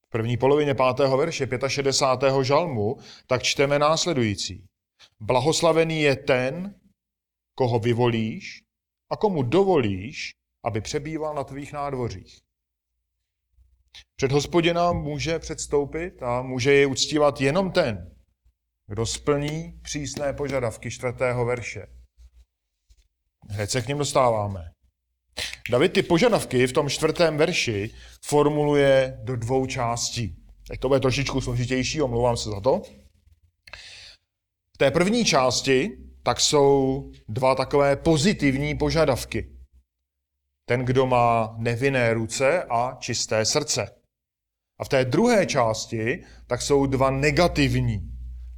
V 0.06 0.08
první 0.08 0.36
polovině 0.36 0.74
pátého 0.74 1.16
verše 1.16 1.48
65. 1.68 2.34
žalmu 2.42 2.96
tak 3.26 3.42
čteme 3.42 3.78
následující. 3.78 4.66
Blahoslavený 5.20 6.00
je 6.00 6.16
ten, 6.16 6.77
koho 7.58 7.78
vyvolíš 7.78 8.62
a 9.10 9.16
komu 9.16 9.42
dovolíš, 9.42 10.30
aby 10.64 10.80
přebýval 10.80 11.34
na 11.34 11.44
tvých 11.44 11.72
nádvořích. 11.72 12.38
Před 14.16 14.32
hospodina 14.32 14.92
může 14.92 15.38
předstoupit 15.38 16.22
a 16.22 16.42
může 16.42 16.72
jej 16.72 16.86
uctívat 16.86 17.40
jenom 17.40 17.70
ten, 17.70 18.14
kdo 18.86 19.06
splní 19.06 19.80
přísné 19.82 20.32
požadavky 20.32 20.90
čtvrtého 20.90 21.44
verše. 21.44 21.86
Hned 23.50 23.70
se 23.70 23.82
k 23.82 23.86
něm 23.86 23.98
dostáváme. 23.98 24.70
David 25.70 25.92
ty 25.92 26.02
požadavky 26.02 26.66
v 26.66 26.72
tom 26.72 26.88
čtvrtém 26.88 27.36
verši 27.36 27.90
formuluje 28.24 29.20
do 29.22 29.36
dvou 29.36 29.66
částí. 29.66 30.36
Tak 30.68 30.78
to 30.78 30.88
bude 30.88 31.00
trošičku 31.00 31.40
složitější, 31.40 32.02
omlouvám 32.02 32.36
se 32.36 32.50
za 32.50 32.60
to. 32.60 32.82
V 34.74 34.78
té 34.78 34.90
první 34.90 35.24
části 35.24 36.07
tak 36.28 36.40
jsou 36.40 37.10
dva 37.28 37.54
takové 37.54 37.96
pozitivní 37.96 38.74
požadavky. 38.74 39.48
Ten, 40.64 40.84
kdo 40.84 41.06
má 41.06 41.54
nevinné 41.58 42.14
ruce 42.14 42.62
a 42.62 42.96
čisté 43.00 43.44
srdce. 43.44 43.90
A 44.78 44.84
v 44.84 44.88
té 44.88 45.04
druhé 45.04 45.46
části 45.46 46.24
tak 46.46 46.62
jsou 46.62 46.86
dva 46.86 47.10
negativní. 47.10 48.00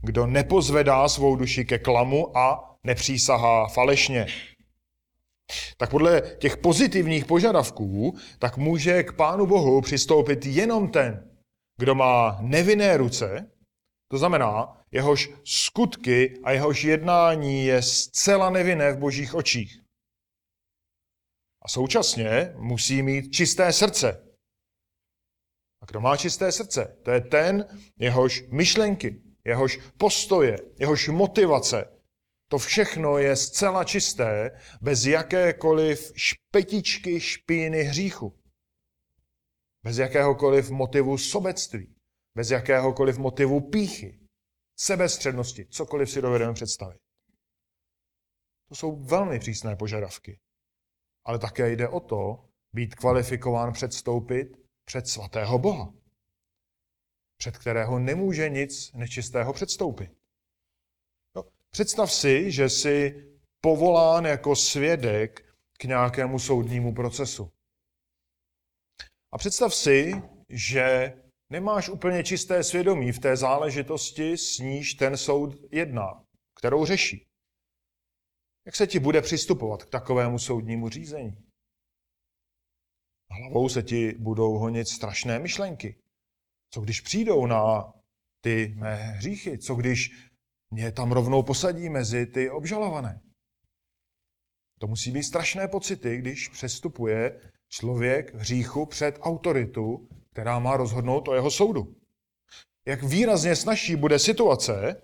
Kdo 0.02 0.26
nepozvedá 0.26 1.08
svou 1.08 1.36
duši 1.36 1.64
ke 1.64 1.78
klamu 1.78 2.36
a 2.38 2.76
nepřísahá 2.84 3.68
falešně. 3.68 4.26
Tak 5.76 5.90
podle 5.90 6.22
těch 6.38 6.56
pozitivních 6.56 7.24
požadavků, 7.24 8.16
tak 8.38 8.56
může 8.56 9.02
k 9.02 9.12
Pánu 9.12 9.46
Bohu 9.46 9.80
přistoupit 9.80 10.46
jenom 10.46 10.88
ten, 10.88 11.30
kdo 11.78 11.94
má 11.94 12.38
nevinné 12.40 12.96
ruce, 12.96 13.50
to 14.10 14.18
znamená, 14.18 14.84
jehož 14.90 15.30
skutky 15.44 16.40
a 16.44 16.52
jehož 16.52 16.84
jednání 16.84 17.64
je 17.64 17.82
zcela 17.82 18.50
nevinné 18.50 18.92
v 18.92 18.98
božích 18.98 19.34
očích. 19.34 19.80
A 21.62 21.68
současně 21.68 22.52
musí 22.56 23.02
mít 23.02 23.32
čisté 23.32 23.72
srdce. 23.72 24.36
A 25.82 25.86
kdo 25.86 26.00
má 26.00 26.16
čisté 26.16 26.52
srdce? 26.52 26.96
To 27.02 27.10
je 27.10 27.20
ten, 27.20 27.78
jehož 27.98 28.42
myšlenky, 28.48 29.22
jehož 29.44 29.78
postoje, 29.98 30.58
jehož 30.78 31.08
motivace, 31.08 32.00
to 32.48 32.58
všechno 32.58 33.18
je 33.18 33.36
zcela 33.36 33.84
čisté, 33.84 34.50
bez 34.80 35.06
jakékoliv 35.06 36.12
špetičky 36.16 37.20
špíny 37.20 37.82
hříchu. 37.82 38.38
Bez 39.82 39.98
jakéhokoliv 39.98 40.70
motivu 40.70 41.18
sobectví. 41.18 41.94
Bez 42.34 42.50
jakéhokoliv 42.50 43.18
motivu 43.18 43.70
píchy. 43.70 44.20
Sebestřednosti. 44.78 45.66
Cokoliv 45.66 46.10
si 46.10 46.22
dovedeme 46.22 46.54
představit. 46.54 47.00
To 48.68 48.74
jsou 48.74 48.96
velmi 48.96 49.38
přísné 49.38 49.76
požadavky. 49.76 50.40
Ale 51.24 51.38
také 51.38 51.70
jde 51.70 51.88
o 51.88 52.00
to, 52.00 52.48
být 52.72 52.94
kvalifikován 52.94 53.72
předstoupit 53.72 54.56
před 54.84 55.08
svatého 55.08 55.58
Boha, 55.58 55.94
před 57.36 57.58
kterého 57.58 57.98
nemůže 57.98 58.48
nic 58.48 58.92
nečistého 58.92 59.52
předstoupit. 59.52 60.10
Představ 61.70 62.12
si, 62.12 62.52
že 62.52 62.68
jsi 62.68 63.26
povolán 63.60 64.24
jako 64.24 64.56
svědek 64.56 65.54
k 65.78 65.84
nějakému 65.84 66.38
soudnímu 66.38 66.94
procesu. 66.94 67.52
A 69.32 69.38
představ 69.38 69.74
si, 69.74 70.22
že 70.48 71.14
nemáš 71.50 71.88
úplně 71.88 72.24
čisté 72.24 72.64
svědomí 72.64 73.12
v 73.12 73.18
té 73.18 73.36
záležitosti, 73.36 74.36
s 74.36 74.58
níž 74.58 74.94
ten 74.94 75.16
soud 75.16 75.72
jedná, 75.72 76.24
kterou 76.58 76.84
řeší. 76.86 77.26
Jak 78.66 78.76
se 78.76 78.86
ti 78.86 78.98
bude 78.98 79.22
přistupovat 79.22 79.84
k 79.84 79.90
takovému 79.90 80.38
soudnímu 80.38 80.88
řízení? 80.88 81.50
Hlavou 83.30 83.68
se 83.68 83.82
ti 83.82 84.12
budou 84.18 84.58
honit 84.58 84.88
strašné 84.88 85.38
myšlenky. 85.38 86.02
Co 86.72 86.80
když 86.80 87.00
přijdou 87.00 87.46
na 87.46 87.92
ty 88.40 88.74
mé 88.78 88.96
hříchy? 88.96 89.58
Co 89.58 89.74
když 89.74 90.10
mě 90.70 90.92
tam 90.92 91.12
rovnou 91.12 91.42
posadí 91.42 91.88
mezi 91.88 92.26
ty 92.26 92.50
obžalované. 92.50 93.20
To 94.80 94.86
musí 94.86 95.10
být 95.10 95.22
strašné 95.22 95.68
pocity, 95.68 96.18
když 96.18 96.48
přestupuje 96.48 97.40
člověk 97.68 98.34
hříchu 98.34 98.86
před 98.86 99.18
autoritu, 99.20 100.08
která 100.32 100.58
má 100.58 100.76
rozhodnout 100.76 101.28
o 101.28 101.34
jeho 101.34 101.50
soudu. 101.50 101.96
Jak 102.86 103.02
výrazně 103.02 103.56
snažší 103.56 103.96
bude 103.96 104.18
situace, 104.18 105.02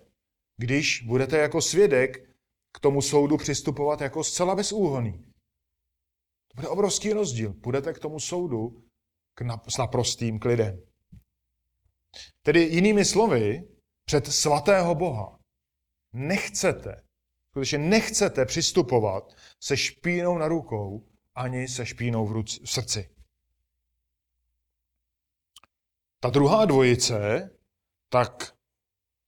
když 0.57 1.03
budete 1.03 1.39
jako 1.39 1.63
svědek 1.63 2.31
k 2.73 2.81
tomu 2.81 3.03
soudu 3.03 3.37
přistupovat 3.37 4.01
jako 4.01 4.25
zcela 4.25 4.55
bezúhoný. 4.55 5.13
To 6.49 6.55
bude 6.55 6.69
obrovský 6.69 7.13
rozdíl. 7.13 7.53
Budete 7.53 7.93
k 7.93 7.99
tomu 7.99 8.21
soudu 8.21 8.85
k 9.35 9.43
nap- 9.43 9.71
s 9.71 9.77
naprostým 9.77 10.39
klidem. 10.39 10.83
Tedy 12.43 12.61
jinými 12.61 13.05
slovy, 13.05 13.69
před 14.05 14.27
svatého 14.27 14.95
Boha 14.95 15.39
nechcete, 16.13 17.03
skutečně 17.51 17.79
nechcete 17.79 18.47
přistupovat 18.47 19.37
se 19.61 19.77
špínou 19.77 20.39
na 20.39 20.49
rukou 20.49 21.09
ani 21.35 21.69
se 21.69 21.87
špínou 21.87 22.27
v, 22.27 22.33
ruci, 22.33 22.61
v 22.65 22.71
srdci. 22.71 23.16
Ta 26.21 26.31
druhá 26.31 26.65
dvojice, 26.65 27.51
tak 28.09 28.57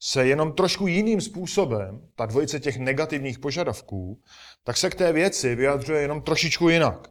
se 0.02 0.26
jenom 0.26 0.52
trošku 0.52 0.86
jiným 0.86 1.20
způsobem, 1.20 2.12
ta 2.14 2.26
dvojice 2.26 2.60
těch 2.60 2.76
negativních 2.76 3.38
požadavků, 3.38 4.22
tak 4.62 4.76
se 4.76 4.90
k 4.90 4.94
té 4.94 5.12
věci 5.12 5.54
vyjadřuje 5.54 6.00
jenom 6.00 6.22
trošičku 6.22 6.68
jinak. 6.68 7.08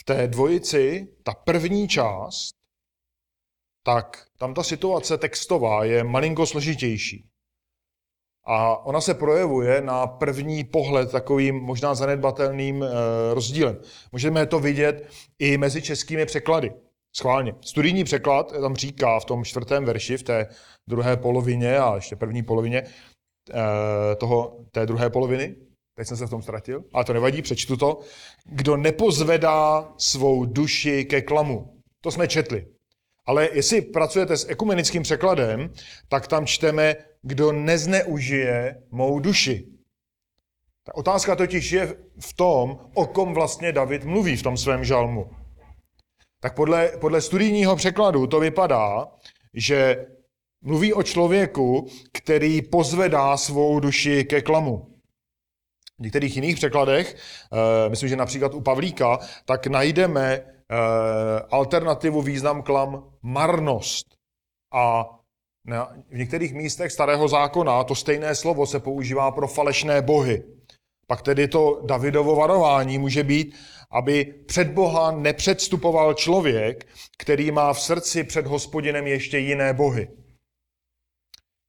V 0.00 0.04
té 0.04 0.28
dvojici 0.28 1.16
ta 1.24 1.34
první 1.34 1.88
část 1.88 2.64
tak 3.84 4.28
tam 4.38 4.54
ta 4.54 4.62
situace 4.62 5.18
textová 5.18 5.84
je 5.84 6.04
malinko 6.04 6.46
složitější. 6.46 7.30
A 8.46 8.86
ona 8.86 9.00
se 9.00 9.14
projevuje 9.14 9.80
na 9.80 10.06
první 10.06 10.64
pohled 10.64 11.10
takovým 11.10 11.56
možná 11.56 11.94
zanedbatelným 11.94 12.82
e, 12.82 12.88
rozdílem. 13.34 13.78
Můžeme 14.12 14.46
to 14.46 14.60
vidět 14.60 15.08
i 15.38 15.58
mezi 15.58 15.82
českými 15.82 16.26
překlady. 16.26 16.72
Schválně. 17.16 17.54
Studijní 17.60 18.04
překlad 18.04 18.52
tam 18.60 18.76
říká 18.76 19.20
v 19.20 19.24
tom 19.24 19.44
čtvrtém 19.44 19.84
verši, 19.84 20.16
v 20.16 20.22
té 20.22 20.46
druhé 20.88 21.16
polovině 21.16 21.78
a 21.78 21.94
ještě 21.94 22.16
první 22.16 22.42
polovině 22.42 22.78
e, 22.82 24.16
toho, 24.16 24.56
té 24.72 24.86
druhé 24.86 25.10
poloviny, 25.10 25.56
teď 25.96 26.08
jsem 26.08 26.16
se 26.16 26.26
v 26.26 26.30
tom 26.30 26.42
ztratil, 26.42 26.84
ale 26.92 27.04
to 27.04 27.12
nevadí, 27.12 27.42
přečtu 27.42 27.76
to, 27.76 28.00
kdo 28.44 28.76
nepozvedá 28.76 29.92
svou 29.98 30.44
duši 30.44 31.04
ke 31.04 31.22
klamu. 31.22 31.80
To 32.00 32.10
jsme 32.10 32.28
četli. 32.28 32.66
Ale 33.26 33.48
jestli 33.52 33.80
pracujete 33.80 34.36
s 34.36 34.48
ekumenickým 34.48 35.02
překladem, 35.02 35.72
tak 36.08 36.26
tam 36.26 36.46
čteme, 36.46 36.96
kdo 37.24 37.52
nezneužije 37.52 38.82
mou 38.90 39.20
duši. 39.20 39.66
Ta 40.86 40.94
otázka 40.94 41.36
totiž 41.36 41.72
je 41.72 41.96
v 42.20 42.32
tom, 42.32 42.78
o 42.94 43.06
kom 43.06 43.34
vlastně 43.34 43.72
David 43.72 44.04
mluví 44.04 44.36
v 44.36 44.42
tom 44.42 44.56
svém 44.56 44.84
žalmu. 44.84 45.30
Tak 46.40 46.54
podle, 46.54 46.88
podle 47.00 47.20
studijního 47.20 47.76
překladu 47.76 48.26
to 48.26 48.40
vypadá, 48.40 49.08
že 49.54 50.06
mluví 50.62 50.92
o 50.92 51.02
člověku, 51.02 51.86
který 52.12 52.62
pozvedá 52.62 53.36
svou 53.36 53.80
duši 53.80 54.24
ke 54.24 54.42
klamu. 54.42 54.90
V 55.98 56.02
některých 56.02 56.36
jiných 56.36 56.56
překladech, 56.56 57.16
eh, 57.16 57.88
myslím, 57.88 58.08
že 58.08 58.16
například 58.16 58.54
u 58.54 58.60
Pavlíka, 58.60 59.18
tak 59.44 59.66
najdeme 59.66 60.54
Eh, 60.70 61.40
alternativu 61.50 62.22
význam 62.22 62.62
klam 62.62 63.12
marnost. 63.22 64.06
A 64.72 65.04
v 66.10 66.16
některých 66.16 66.54
místech 66.54 66.92
starého 66.92 67.28
zákona 67.28 67.84
to 67.84 67.94
stejné 67.94 68.34
slovo 68.34 68.66
se 68.66 68.80
používá 68.80 69.30
pro 69.30 69.48
falešné 69.48 70.02
bohy. 70.02 70.42
Pak 71.06 71.22
tedy 71.22 71.48
to 71.48 71.82
Davidovo 71.86 72.36
varování 72.36 72.98
může 72.98 73.22
být, 73.22 73.56
aby 73.90 74.24
před 74.46 74.68
Boha 74.68 75.10
nepředstupoval 75.10 76.14
člověk, 76.14 76.86
který 77.18 77.50
má 77.50 77.72
v 77.72 77.80
srdci 77.80 78.24
před 78.24 78.46
hospodinem 78.46 79.06
ještě 79.06 79.38
jiné 79.38 79.72
bohy. 79.72 80.08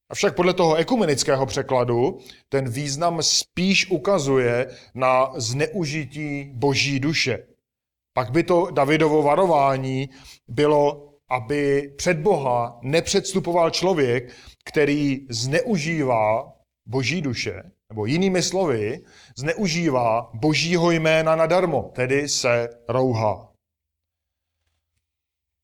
Avšak 0.10 0.36
podle 0.36 0.54
toho 0.54 0.76
ekumenického 0.76 1.46
překladu 1.46 2.18
ten 2.50 2.70
význam 2.70 3.24
spíš 3.24 3.90
ukazuje 3.90 4.68
na 4.94 5.34
zneužití 5.36 6.52
boží 6.54 7.00
duše. 7.00 7.48
Pak 8.14 8.32
by 8.32 8.44
to 8.44 8.68
Davidovo 8.72 9.24
varování 9.24 10.10
bylo, 10.48 11.15
aby 11.30 11.94
před 11.98 12.18
Boha 12.18 12.80
nepředstupoval 12.82 13.70
člověk, 13.70 14.34
který 14.66 15.28
zneužívá 15.30 16.54
boží 16.86 17.22
duše, 17.22 17.64
nebo 17.90 18.06
jinými 18.06 18.44
slovy, 18.44 19.00
zneužívá 19.38 20.30
božího 20.34 20.92
jména 20.92 21.36
nadarmo, 21.36 21.92
tedy 21.96 22.30
se 22.30 22.70
rouhá. 22.90 23.52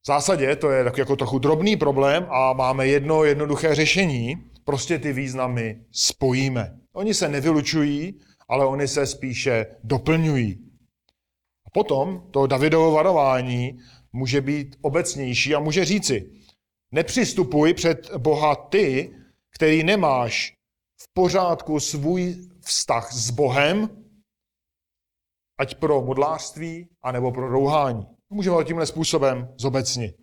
V 0.03 0.07
zásadě 0.07 0.55
to 0.55 0.69
je 0.69 0.83
tak 0.83 0.97
jako 0.97 1.15
trochu 1.15 1.39
drobný 1.39 1.77
problém 1.77 2.27
a 2.29 2.53
máme 2.53 2.87
jedno 2.87 3.23
jednoduché 3.23 3.75
řešení. 3.75 4.35
Prostě 4.63 4.99
ty 4.99 5.13
významy 5.13 5.81
spojíme. 5.91 6.77
Oni 6.93 7.13
se 7.13 7.29
nevylučují, 7.29 8.19
ale 8.49 8.65
oni 8.65 8.87
se 8.87 9.05
spíše 9.05 9.65
doplňují. 9.83 10.57
A 11.65 11.69
potom 11.73 12.27
to 12.31 12.47
Davidovo 12.47 12.91
varování 12.91 13.79
může 14.13 14.41
být 14.41 14.75
obecnější 14.81 15.55
a 15.55 15.59
může 15.59 15.85
říci, 15.85 16.31
nepřistupuj 16.91 17.73
před 17.73 18.15
Boha 18.17 18.55
ty, 18.55 19.15
který 19.55 19.83
nemáš 19.83 20.53
v 21.01 21.13
pořádku 21.13 21.79
svůj 21.79 22.35
vztah 22.61 23.13
s 23.13 23.31
Bohem, 23.31 23.89
ať 25.59 25.75
pro 25.75 26.01
modlářství, 26.01 26.89
anebo 27.03 27.31
pro 27.31 27.47
rouhání. 27.47 28.05
Můžeme 28.29 28.55
ho 28.55 28.63
tímhle 28.63 28.85
způsobem 28.85 29.53
zobecnit. 29.57 30.15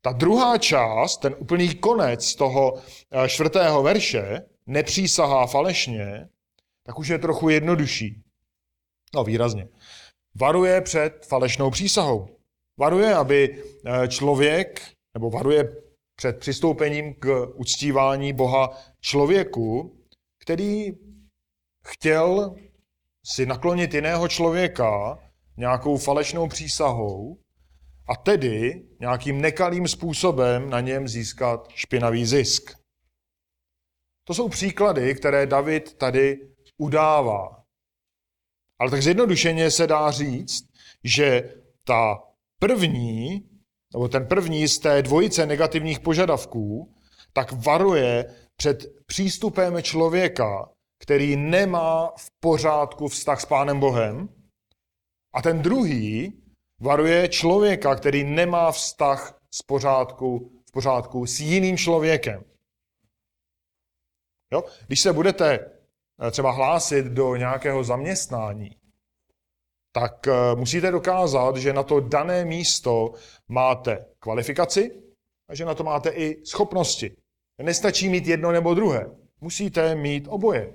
Ta 0.00 0.12
druhá 0.12 0.58
část, 0.58 1.16
ten 1.16 1.34
úplný 1.38 1.74
konec 1.74 2.34
toho 2.34 2.74
eh, 2.78 3.28
čtvrtého 3.28 3.82
verše, 3.82 4.40
nepřísahá 4.66 5.46
falešně, 5.46 6.28
tak 6.86 6.98
už 6.98 7.08
je 7.08 7.18
trochu 7.18 7.48
jednodušší. 7.48 8.22
No 9.14 9.24
výrazně. 9.24 9.68
Varuje 10.36 10.80
před 10.80 11.26
falešnou 11.26 11.70
přísahou. 11.70 12.28
Varuje, 12.78 13.14
aby 13.14 13.62
eh, 13.86 14.08
člověk, 14.08 14.82
nebo 15.14 15.30
varuje 15.30 15.76
před 16.16 16.38
přistoupením 16.38 17.14
k 17.14 17.46
uctívání 17.54 18.32
Boha 18.32 18.78
člověku, 19.00 19.98
který 20.42 20.92
chtěl 21.86 22.56
si 23.26 23.46
naklonit 23.46 23.94
jiného 23.94 24.28
člověka 24.28 25.18
nějakou 25.56 25.96
falešnou 25.96 26.48
přísahou 26.48 27.38
a 28.08 28.16
tedy 28.16 28.86
nějakým 29.00 29.40
nekalým 29.40 29.88
způsobem 29.88 30.70
na 30.70 30.80
něm 30.80 31.08
získat 31.08 31.68
špinavý 31.74 32.26
zisk. 32.26 32.70
To 34.24 34.34
jsou 34.34 34.48
příklady, 34.48 35.14
které 35.14 35.46
David 35.46 35.94
tady 35.94 36.38
udává. 36.78 37.59
Ale 38.80 38.90
tak 38.90 39.02
zjednodušeně 39.02 39.70
se 39.70 39.86
dá 39.86 40.10
říct, 40.10 40.68
že 41.04 41.54
ta 41.84 42.22
první, 42.58 43.48
nebo 43.92 44.08
ten 44.08 44.26
první 44.26 44.68
z 44.68 44.78
té 44.78 45.02
dvojice 45.02 45.46
negativních 45.46 46.00
požadavků, 46.00 46.94
tak 47.32 47.52
varuje 47.52 48.34
před 48.56 49.04
přístupem 49.06 49.82
člověka, 49.82 50.70
který 50.98 51.36
nemá 51.36 52.12
v 52.18 52.30
pořádku 52.40 53.08
vztah 53.08 53.40
s 53.40 53.44
Pánem 53.44 53.80
Bohem, 53.80 54.28
a 55.34 55.42
ten 55.42 55.62
druhý 55.62 56.42
varuje 56.80 57.28
člověka, 57.28 57.94
který 57.94 58.24
nemá 58.24 58.72
vztah 58.72 59.40
z 59.50 59.62
pořádku, 59.62 60.52
v 60.68 60.72
pořádku 60.72 61.26
s 61.26 61.40
jiným 61.40 61.76
člověkem. 61.76 62.44
Jo? 64.52 64.64
Když 64.86 65.00
se 65.00 65.12
budete 65.12 65.79
třeba 66.30 66.50
hlásit 66.50 67.06
do 67.06 67.36
nějakého 67.36 67.84
zaměstnání, 67.84 68.70
tak 69.92 70.28
eh, 70.28 70.32
musíte 70.54 70.90
dokázat, 70.90 71.56
že 71.56 71.72
na 71.72 71.82
to 71.82 72.00
dané 72.00 72.44
místo 72.44 73.12
máte 73.48 74.06
kvalifikaci 74.18 75.02
a 75.48 75.54
že 75.54 75.64
na 75.64 75.74
to 75.74 75.84
máte 75.84 76.10
i 76.10 76.46
schopnosti. 76.46 77.16
Nestačí 77.62 78.08
mít 78.08 78.26
jedno 78.26 78.52
nebo 78.52 78.74
druhé. 78.74 79.10
Musíte 79.40 79.94
mít 79.94 80.26
oboje. 80.28 80.72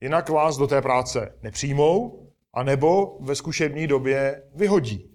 Jinak 0.00 0.28
vás 0.28 0.56
do 0.56 0.66
té 0.66 0.82
práce 0.82 1.38
nepřijmou 1.42 2.26
anebo 2.52 3.18
ve 3.20 3.36
zkušební 3.36 3.86
době 3.86 4.42
vyhodí. 4.54 5.10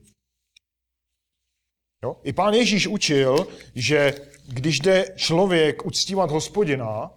Jo? 2.03 2.15
I 2.23 2.33
pán 2.33 2.53
Ježíš 2.53 2.88
učil, 2.88 3.47
že 3.75 4.13
když 4.47 4.79
jde 4.79 5.13
člověk 5.15 5.85
uctívat 5.85 6.31
hospodina 6.31 7.11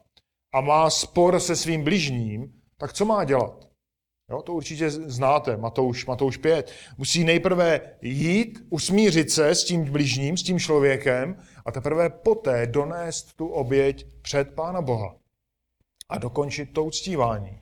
a 0.55 0.61
má 0.61 0.91
spor 0.91 1.41
se 1.41 1.57
svým 1.57 1.85
bližním, 1.85 2.53
tak 2.77 2.93
co 2.93 3.05
má 3.05 3.25
dělat? 3.25 3.69
Jo, 4.31 4.43
to 4.43 4.53
určitě 4.53 4.91
znáte, 4.91 5.57
Matouš, 5.57 6.07
Matouš 6.07 6.37
5. 6.37 6.73
Musí 6.99 7.25
nejprve 7.25 7.81
jít, 8.03 8.59
usmířit 8.71 9.31
se 9.31 9.49
s 9.49 9.65
tím 9.65 9.85
bližním, 9.85 10.37
s 10.37 10.43
tím 10.43 10.59
člověkem 10.59 11.37
a 11.67 11.73
teprve 11.73 12.11
poté 12.11 12.67
donést 12.67 13.37
tu 13.37 13.49
oběť 13.49 14.07
před 14.23 14.55
Pána 14.55 14.83
Boha 14.83 15.17
a 16.09 16.19
dokončit 16.19 16.73
to 16.73 16.85
uctívání. 16.85 17.61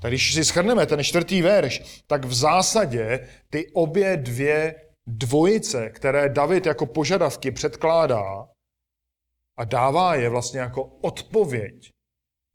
Tak 0.00 0.10
když 0.10 0.34
si 0.34 0.44
schrneme 0.44 0.86
ten 0.86 1.04
čtvrtý 1.04 1.42
verš, 1.42 2.02
tak 2.06 2.24
v 2.24 2.34
zásadě 2.34 3.28
ty 3.50 3.70
obě 3.72 4.16
dvě 4.16 4.74
dvojice, 5.06 5.90
které 5.90 6.28
David 6.28 6.66
jako 6.66 6.86
požadavky 6.86 7.50
předkládá 7.50 8.48
a 9.56 9.64
dává 9.64 10.14
je 10.14 10.28
vlastně 10.28 10.60
jako 10.60 10.84
odpověď 10.84 11.90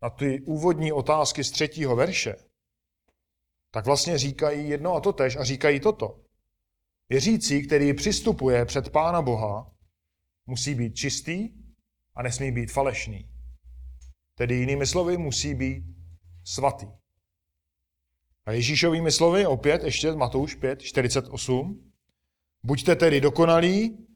na 0.01 0.09
ty 0.09 0.41
úvodní 0.41 0.91
otázky 0.91 1.43
z 1.43 1.51
třetího 1.51 1.95
verše, 1.95 2.35
tak 3.71 3.85
vlastně 3.85 4.17
říkají 4.17 4.69
jedno 4.69 4.95
a 4.95 4.99
to 4.99 5.13
tež 5.13 5.35
a 5.35 5.43
říkají 5.43 5.79
toto. 5.79 6.19
Věřící, 7.09 7.67
který 7.67 7.93
přistupuje 7.93 8.65
před 8.65 8.89
Pána 8.89 9.21
Boha, 9.21 9.71
musí 10.45 10.75
být 10.75 10.95
čistý 10.95 11.49
a 12.15 12.23
nesmí 12.23 12.51
být 12.51 12.71
falešný. 12.71 13.29
Tedy 14.35 14.55
jinými 14.55 14.87
slovy, 14.87 15.17
musí 15.17 15.55
být 15.55 15.83
svatý. 16.43 16.87
A 18.45 18.51
Ježíšovými 18.51 19.11
slovy 19.11 19.45
opět 19.45 19.83
ještě 19.83 20.11
Matouš 20.11 20.55
5, 20.55 20.81
48. 20.81 21.91
Buďte 22.63 22.95
tedy 22.95 23.21
dokonalí, 23.21 24.07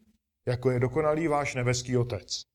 jako 0.45 0.71
je 0.71 0.79
dokonalý 0.79 1.27
váš 1.27 1.55
nebeský 1.55 1.97
otec. 1.97 2.52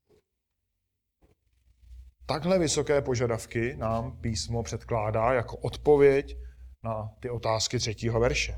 Takhle 2.29 2.59
vysoké 2.59 3.03
požadavky 3.03 3.77
nám 3.77 4.21
písmo 4.21 4.63
předkládá 4.63 5.33
jako 5.33 5.57
odpověď 5.57 6.37
na 6.85 7.09
ty 7.21 7.31
otázky 7.31 7.79
třetího 7.79 8.21
verše. 8.21 8.55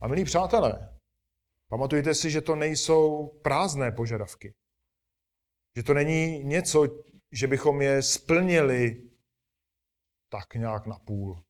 A 0.00 0.08
milí 0.08 0.24
přátelé, 0.24 0.98
pamatujte 1.70 2.14
si, 2.14 2.30
že 2.30 2.40
to 2.40 2.56
nejsou 2.56 3.28
prázdné 3.28 3.92
požadavky. 3.92 4.54
Že 5.76 5.82
to 5.82 5.94
není 5.94 6.44
něco, 6.44 6.86
že 7.32 7.46
bychom 7.46 7.82
je 7.82 8.02
splnili 8.02 9.10
tak 10.28 10.54
nějak 10.54 10.86
na 10.86 10.98
půl. 10.98 11.42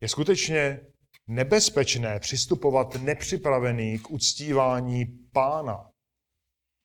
Je 0.00 0.08
skutečně 0.08 0.80
nebezpečné 1.26 2.20
přistupovat 2.20 2.94
nepřipravený 2.94 3.98
k 3.98 4.10
uctívání 4.10 5.04
pána, 5.32 5.93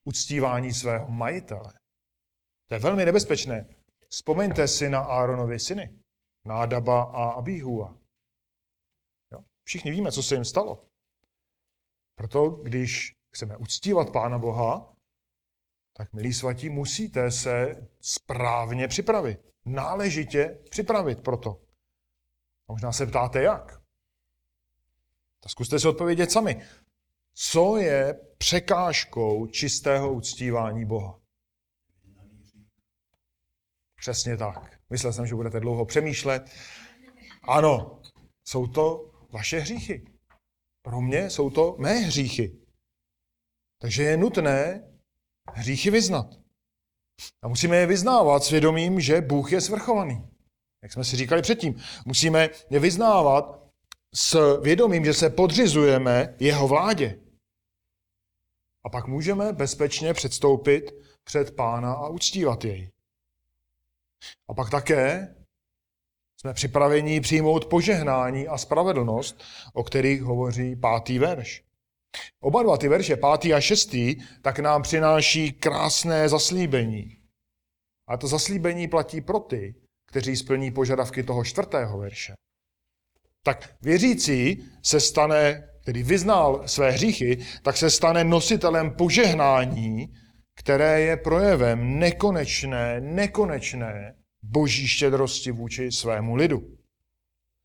uctívání 0.04 0.74
svého 0.74 1.08
majitele. 1.08 1.74
To 2.68 2.76
je 2.76 2.80
velmi 2.80 3.06
nebezpečné. 3.06 3.66
Vzpomeňte 4.10 4.68
si 4.68 4.90
na 4.90 5.00
Áronovi 5.00 5.60
syny, 5.60 6.00
Nádaba 6.46 7.04
a 7.04 7.30
Abíhua. 7.30 7.98
Jo? 9.32 9.40
Všichni 9.64 9.92
víme, 9.92 10.12
co 10.12 10.24
se 10.24 10.36
jim 10.36 10.46
stalo. 10.46 10.86
Proto, 12.16 12.50
když 12.50 13.16
chceme 13.36 13.58
uctívat 13.58 14.12
Pána 14.12 14.38
Boha, 14.38 14.96
tak, 15.94 16.14
milí 16.14 16.34
svatí, 16.34 16.70
musíte 16.70 17.32
se 17.32 17.88
správně 18.02 18.88
připravit. 18.88 19.40
Náležitě 19.66 20.60
připravit 20.70 21.24
proto. 21.24 21.62
A 22.70 22.72
možná 22.72 22.92
se 22.92 23.06
ptáte, 23.06 23.42
jak? 23.42 23.82
Tak 25.40 25.52
zkuste 25.52 25.80
si 25.80 25.88
odpovědět 25.88 26.32
sami. 26.32 26.68
Co 27.42 27.78
je 27.78 28.20
překážkou 28.38 29.48
čistého 29.48 30.14
uctívání 30.14 30.86
Boha? 30.86 31.20
Přesně 34.02 34.38
tak. 34.38 34.80
Myslel 34.90 35.14
jsem, 35.14 35.28
že 35.28 35.36
budete 35.36 35.60
dlouho 35.60 35.86
přemýšlet. 35.86 36.52
Ano, 37.44 38.02
jsou 38.48 38.68
to 38.68 39.12
vaše 39.30 39.60
hříchy. 39.60 40.06
Pro 40.82 41.02
mě 41.02 41.30
jsou 41.30 41.50
to 41.50 41.76
mé 41.80 41.94
hříchy. 41.94 42.58
Takže 43.82 44.04
je 44.04 44.18
nutné 44.18 44.84
hříchy 45.54 45.92
vyznat. 45.92 46.28
A 47.42 47.48
musíme 47.48 47.78
je 47.78 47.86
vyznávat 47.86 48.44
svědomím, 48.44 49.00
že 49.00 49.22
Bůh 49.22 49.52
je 49.52 49.62
svrchovaný. 49.62 50.30
Jak 50.84 50.94
jsme 50.94 51.04
si 51.04 51.16
říkali 51.16 51.42
předtím. 51.42 51.82
Musíme 52.06 52.50
je 52.70 52.80
vyznávat 52.80 53.70
s 54.16 54.60
vědomím, 54.62 55.06
že 55.06 55.14
se 55.14 55.30
podřizujeme 55.30 56.36
jeho 56.40 56.68
vládě. 56.68 57.29
A 58.84 58.90
pak 58.90 59.08
můžeme 59.08 59.54
bezpečně 59.54 60.14
předstoupit 60.14 60.92
před 61.24 61.56
pána 61.56 61.94
a 61.94 62.08
uctívat 62.08 62.66
jej. 62.66 62.92
A 64.48 64.54
pak 64.54 64.70
také 64.70 65.36
jsme 66.38 66.54
připraveni 66.54 67.22
přijmout 67.22 67.66
požehnání 67.66 68.48
a 68.48 68.58
spravedlnost, 68.58 69.44
o 69.74 69.84
kterých 69.84 70.22
hovoří 70.22 70.76
pátý 70.76 71.20
verš. 71.20 71.64
Oba 72.40 72.64
dva 72.64 72.78
ty 72.78 72.88
verše, 72.88 73.16
pátý 73.18 73.54
a 73.54 73.62
šestý, 73.62 74.16
tak 74.42 74.60
nám 74.60 74.82
přináší 74.82 75.52
krásné 75.52 76.30
zaslíbení. 76.30 77.18
A 78.08 78.18
to 78.18 78.28
zaslíbení 78.28 78.88
platí 78.88 79.22
pro 79.22 79.40
ty, 79.40 79.76
kteří 80.06 80.38
splní 80.38 80.72
požadavky 80.72 81.24
toho 81.24 81.44
čtvrtého 81.44 81.98
verše. 81.98 82.34
Tak 83.44 83.76
věřící 83.82 84.70
se 84.84 85.00
stane, 85.00 85.69
který 85.90 86.04
vyznal 86.04 86.68
své 86.68 86.92
hříchy, 86.92 87.38
tak 87.62 87.78
se 87.78 87.90
stane 87.90 88.24
nositelem 88.24 88.96
požehnání, 88.96 90.14
které 90.56 91.02
je 91.02 91.18
projevem 91.18 92.00
nekonečné, 92.00 93.02
nekonečné 93.02 94.16
boží 94.42 94.88
štědrosti 94.88 95.52
vůči 95.52 95.92
svému 95.92 96.36
lidu. 96.36 96.78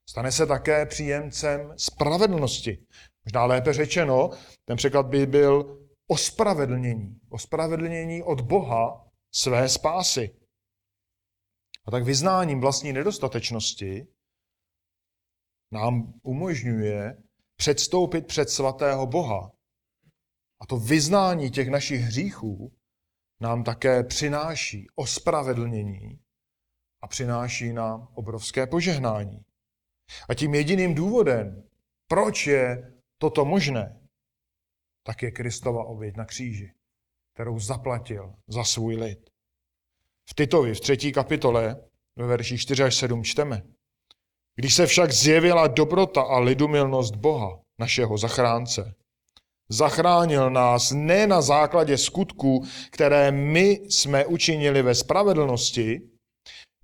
Stane 0.08 0.32
se 0.32 0.46
také 0.46 0.86
příjemcem 0.86 1.74
spravedlnosti. 1.76 2.78
Možná 3.24 3.44
lépe 3.44 3.72
řečeno, 3.72 4.30
ten 4.64 4.76
překlad 4.76 5.06
by 5.06 5.26
byl 5.26 5.78
ospravedlnění. 6.06 7.20
Ospravedlnění 7.28 8.22
od 8.22 8.40
Boha 8.40 9.06
své 9.34 9.68
spásy. 9.68 10.36
A 11.86 11.90
tak 11.90 12.04
vyznáním 12.04 12.60
vlastní 12.60 12.92
nedostatečnosti 12.92 14.06
nám 15.72 16.12
umožňuje 16.22 17.16
předstoupit 17.56 18.26
před 18.26 18.50
svatého 18.50 19.06
Boha. 19.06 19.52
A 20.60 20.66
to 20.66 20.76
vyznání 20.76 21.50
těch 21.50 21.68
našich 21.68 22.00
hříchů 22.00 22.72
nám 23.40 23.64
také 23.64 24.04
přináší 24.04 24.86
ospravedlnění 24.94 26.20
a 27.02 27.06
přináší 27.06 27.72
nám 27.72 28.08
obrovské 28.14 28.66
požehnání. 28.66 29.44
A 30.28 30.34
tím 30.34 30.54
jediným 30.54 30.94
důvodem, 30.94 31.68
proč 32.08 32.46
je 32.46 32.92
toto 33.18 33.44
možné, 33.44 34.00
tak 35.02 35.22
je 35.22 35.30
Kristova 35.30 35.84
oběť 35.84 36.16
na 36.16 36.24
kříži, 36.24 36.74
kterou 37.34 37.58
zaplatil 37.58 38.34
za 38.48 38.64
svůj 38.64 38.96
lid. 38.96 39.30
V 40.30 40.34
Titovi 40.34 40.74
v 40.74 40.80
třetí 40.80 41.12
kapitole 41.12 41.88
ve 42.16 42.26
verši 42.26 42.58
4 42.58 42.82
až 42.82 42.94
7 42.94 43.24
čteme. 43.24 43.73
Když 44.56 44.74
se 44.74 44.86
však 44.86 45.12
zjevila 45.12 45.66
dobrota 45.66 46.22
a 46.22 46.38
lidumilnost 46.38 47.14
Boha, 47.14 47.60
našeho 47.78 48.18
zachránce, 48.18 48.94
zachránil 49.68 50.50
nás 50.50 50.92
ne 50.92 51.26
na 51.26 51.42
základě 51.42 51.98
skutků, 51.98 52.64
které 52.90 53.30
my 53.30 53.80
jsme 53.88 54.26
učinili 54.26 54.82
ve 54.82 54.94
spravedlnosti, 54.94 56.00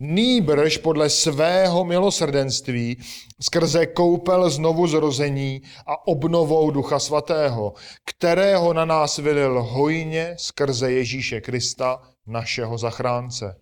nýbrž 0.00 0.76
podle 0.76 1.10
svého 1.10 1.84
milosrdenství 1.84 3.02
skrze 3.42 3.86
koupel 3.86 4.50
znovu 4.50 4.86
zrození 4.86 5.62
a 5.86 6.06
obnovou 6.06 6.70
Ducha 6.70 6.98
Svatého, 6.98 7.74
kterého 8.04 8.72
na 8.72 8.84
nás 8.84 9.18
vylil 9.18 9.62
hojně 9.62 10.34
skrze 10.38 10.92
Ježíše 10.92 11.40
Krista, 11.40 12.02
našeho 12.26 12.78
zachránce. 12.78 13.60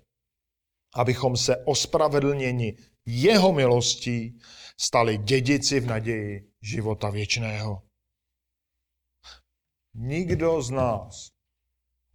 Abychom 0.94 1.36
se 1.36 1.56
ospravedlněni 1.64 2.76
jeho 3.10 3.52
milostí 3.52 4.38
stali 4.80 5.18
dědici 5.18 5.80
v 5.80 5.86
naději 5.86 6.52
života 6.62 7.10
věčného. 7.10 7.82
Nikdo 9.94 10.62
z 10.62 10.70
nás, 10.70 11.28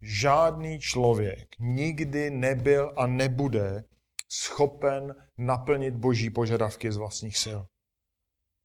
žádný 0.00 0.80
člověk 0.80 1.48
nikdy 1.58 2.30
nebyl 2.30 2.92
a 2.96 3.06
nebude 3.06 3.84
schopen 4.28 5.14
naplnit 5.38 5.94
boží 5.94 6.30
požadavky 6.30 6.92
z 6.92 6.96
vlastních 6.96 7.38
sil. 7.44 7.60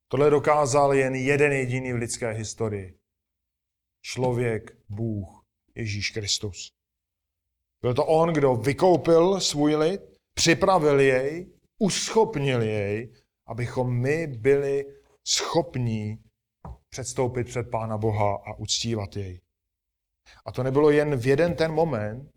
Tohle 0.08 0.30
dokázal 0.30 0.94
jen 0.94 1.14
jeden 1.14 1.52
jediný 1.52 1.92
v 1.92 1.96
lidské 1.96 2.30
historii. 2.30 2.98
Člověk, 4.02 4.76
Bůh, 4.88 5.44
Ježíš 5.74 6.10
Kristus. 6.10 6.72
Byl 7.82 7.94
to 7.94 8.06
on, 8.06 8.32
kdo 8.32 8.54
vykoupil 8.54 9.40
svůj 9.40 9.76
lid, 9.76 10.00
připravil 10.34 11.00
jej, 11.00 11.59
uschopnil 11.80 12.62
jej, 12.62 13.12
abychom 13.46 14.00
my 14.00 14.26
byli 14.26 14.84
schopní 15.28 16.24
předstoupit 16.88 17.44
před 17.44 17.70
Pána 17.70 17.98
Boha 17.98 18.34
a 18.46 18.54
uctívat 18.54 19.16
jej. 19.16 19.40
A 20.46 20.52
to 20.52 20.62
nebylo 20.62 20.90
jen 20.90 21.16
v 21.16 21.26
jeden 21.26 21.56
ten 21.56 21.72
moment, 21.72 22.30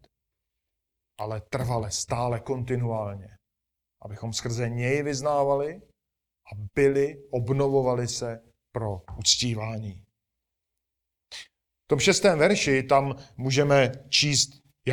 ale 1.19 1.41
trvale, 1.41 1.91
stále, 1.91 2.39
kontinuálně. 2.39 3.27
Abychom 4.01 4.33
skrze 4.33 4.69
něj 4.69 5.03
vyznávali 5.03 5.81
a 6.53 6.55
byli, 6.75 7.29
obnovovali 7.31 8.07
se 8.07 8.39
pro 8.71 9.01
uctívání. 9.17 10.03
V 11.85 11.87
tom 11.87 11.99
šestém 11.99 12.39
verši 12.39 12.83
tam 12.83 13.15
můžeme 13.37 13.91
číst 14.09 14.49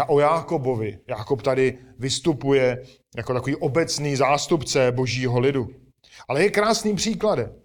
o 0.08 0.20
Jákobovi. 0.20 0.98
Jákob 1.08 1.42
tady 1.42 1.78
vystupuje 1.98 2.82
jako 3.16 3.34
takový 3.34 3.56
obecný 3.56 4.16
zástupce 4.16 4.92
božího 4.92 5.40
lidu. 5.40 5.68
Ale 6.28 6.42
je 6.42 6.50
krásným 6.50 6.96
příkladem. 6.96 7.62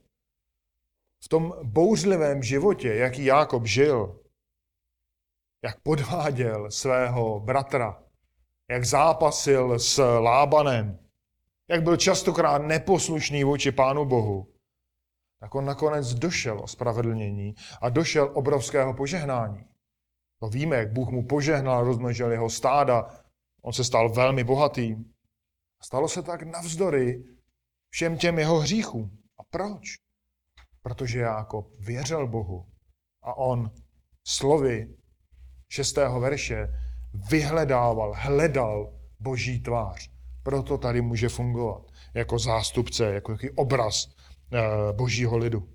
V 1.23 1.29
tom 1.29 1.53
bouřlivém 1.63 2.43
životě, 2.43 2.95
jaký 2.95 3.25
Jákob 3.25 3.65
žil, 3.65 4.19
jak 5.63 5.79
podváděl 5.81 6.71
svého 6.71 7.39
bratra, 7.39 8.03
jak 8.69 8.86
zápasil 8.86 9.79
s 9.79 10.19
Lábanem, 10.19 10.99
jak 11.69 11.84
byl 11.84 11.97
častokrát 11.97 12.62
neposlušný 12.62 13.43
vůči 13.43 13.71
Pánu 13.71 14.05
Bohu, 14.05 14.47
tak 15.39 15.55
on 15.55 15.65
nakonec 15.65 16.13
došel 16.13 16.60
o 16.60 16.67
spravedlnění 16.67 17.55
a 17.81 17.89
došel 17.89 18.31
obrovského 18.34 18.93
požehnání. 18.93 19.65
To 20.39 20.47
víme, 20.47 20.75
jak 20.75 20.93
Bůh 20.93 21.10
mu 21.10 21.27
požehnal, 21.27 21.84
rozmnožil 21.84 22.31
jeho 22.31 22.49
stáda, 22.49 23.10
on 23.62 23.73
se 23.73 23.84
stal 23.84 24.10
velmi 24.10 24.43
bohatým. 24.43 25.14
Stalo 25.86 26.08
se 26.08 26.24
tak 26.24 26.43
navzdory 26.43 27.24
všem 27.89 28.17
těm 28.17 28.39
jeho 28.39 28.60
hříchům. 28.60 29.17
A 29.38 29.43
proč? 29.43 29.84
Protože 30.82 31.19
Jákob 31.19 31.67
věřil 31.80 32.28
Bohu 32.28 32.65
a 33.24 33.38
on 33.38 33.71
slovy 34.28 34.95
šestého 35.69 36.19
verše 36.19 36.67
vyhledával, 37.30 38.13
hledal 38.17 39.00
boží 39.19 39.62
tvář. 39.62 40.12
Proto 40.43 40.78
tady 40.78 41.02
může 41.02 41.30
fungovat 41.30 41.91
jako 42.13 42.39
zástupce, 42.39 43.13
jako 43.13 43.32
jaký 43.32 43.50
obraz 43.50 44.08
eh, 44.08 44.93
božího 44.93 45.38
lidu. 45.38 45.69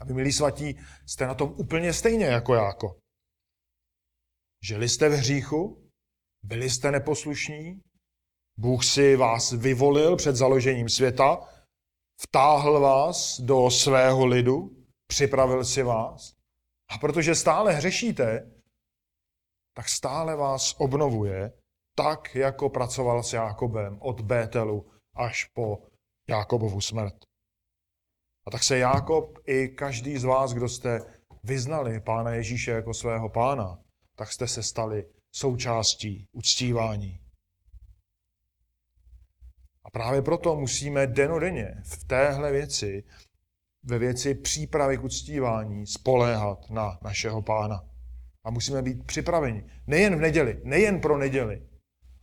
A 0.00 0.04
vy, 0.04 0.14
milí 0.14 0.32
svatí, 0.32 0.78
jste 1.06 1.26
na 1.26 1.34
tom 1.34 1.54
úplně 1.56 1.92
stejně 1.92 2.26
jako 2.26 2.54
Jákob. 2.54 2.98
Žili 4.64 4.88
jste 4.88 5.08
v 5.08 5.12
hříchu, 5.12 5.90
byli 6.42 6.70
jste 6.70 6.90
neposlušní, 6.90 7.80
Bůh 8.58 8.84
si 8.84 9.16
vás 9.16 9.52
vyvolil 9.52 10.16
před 10.16 10.36
založením 10.36 10.88
světa, 10.88 11.48
vtáhl 12.20 12.80
vás 12.80 13.40
do 13.40 13.70
svého 13.70 14.26
lidu, 14.26 14.70
připravil 15.06 15.64
si 15.64 15.82
vás. 15.82 16.34
A 16.90 16.98
protože 16.98 17.34
stále 17.34 17.72
hřešíte, 17.72 18.50
tak 19.76 19.88
stále 19.88 20.36
vás 20.36 20.74
obnovuje, 20.78 21.52
tak 21.94 22.34
jako 22.34 22.68
pracoval 22.68 23.22
s 23.22 23.32
Jákobem 23.32 23.98
od 24.00 24.20
Bételu 24.20 24.90
až 25.14 25.44
po 25.44 25.78
Jákobovu 26.28 26.80
smrt. 26.80 27.14
A 28.46 28.50
tak 28.50 28.62
se 28.62 28.78
Jákob 28.78 29.38
i 29.46 29.68
každý 29.68 30.18
z 30.18 30.24
vás, 30.24 30.52
kdo 30.52 30.68
jste 30.68 31.00
vyznali 31.44 32.00
Pána 32.00 32.30
Ježíše 32.30 32.70
jako 32.70 32.94
svého 32.94 33.28
pána, 33.28 33.78
tak 34.14 34.32
jste 34.32 34.48
se 34.48 34.62
stali 34.62 35.06
součástí 35.32 36.26
uctívání. 36.32 37.27
A 39.88 39.90
právě 39.90 40.22
proto 40.22 40.56
musíme 40.56 41.06
denodenně 41.06 41.74
v 41.84 42.04
téhle 42.04 42.52
věci, 42.52 43.04
ve 43.82 43.98
věci 43.98 44.34
přípravy 44.34 44.98
k 44.98 45.04
uctívání, 45.04 45.86
spoléhat 45.86 46.70
na 46.70 46.98
našeho 47.02 47.42
pána. 47.42 47.84
A 48.44 48.50
musíme 48.50 48.82
být 48.82 49.06
připraveni. 49.06 49.64
Nejen 49.86 50.16
v 50.16 50.20
neděli, 50.20 50.60
nejen 50.64 51.00
pro 51.00 51.18
neděli, 51.18 51.62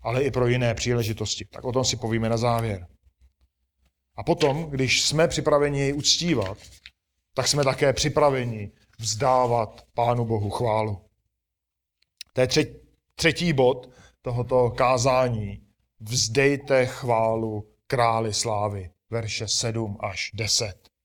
ale 0.01 0.23
i 0.23 0.31
pro 0.31 0.47
jiné 0.47 0.73
příležitosti. 0.73 1.45
Tak 1.45 1.63
o 1.63 1.71
tom 1.71 1.85
si 1.85 1.97
povíme 1.97 2.29
na 2.29 2.37
závěr. 2.37 2.87
A 4.15 4.23
potom, 4.23 4.69
když 4.69 5.01
jsme 5.01 5.27
připraveni 5.27 5.79
jej 5.79 5.93
uctívat, 5.93 6.57
tak 7.35 7.47
jsme 7.47 7.63
také 7.63 7.93
připraveni 7.93 8.71
vzdávat 8.99 9.85
Pánu 9.93 10.25
Bohu 10.25 10.49
chválu. 10.49 11.05
To 12.33 12.41
je 12.41 12.47
třetí 13.15 13.53
bod 13.53 13.89
tohoto 14.21 14.69
kázání. 14.69 15.64
Vzdejte 15.99 16.85
chválu 16.85 17.67
králi 17.87 18.33
slávy. 18.33 18.91
Verše 19.09 19.47
7 19.47 19.97
až 19.99 20.31
10. 20.33 20.95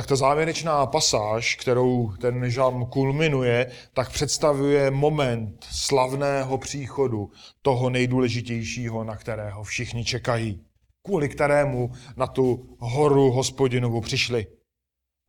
tak 0.00 0.06
ta 0.06 0.16
závěrečná 0.16 0.86
pasáž, 0.86 1.56
kterou 1.56 2.12
ten 2.20 2.50
žalm 2.50 2.86
kulminuje, 2.86 3.70
tak 3.94 4.12
představuje 4.12 4.90
moment 4.90 5.66
slavného 5.70 6.58
příchodu 6.58 7.30
toho 7.62 7.90
nejdůležitějšího, 7.90 9.04
na 9.04 9.16
kterého 9.16 9.62
všichni 9.62 10.04
čekají, 10.04 10.64
kvůli 11.02 11.28
kterému 11.28 11.90
na 12.16 12.26
tu 12.26 12.76
horu 12.78 13.30
hospodinovu 13.30 14.00
přišli. 14.00 14.46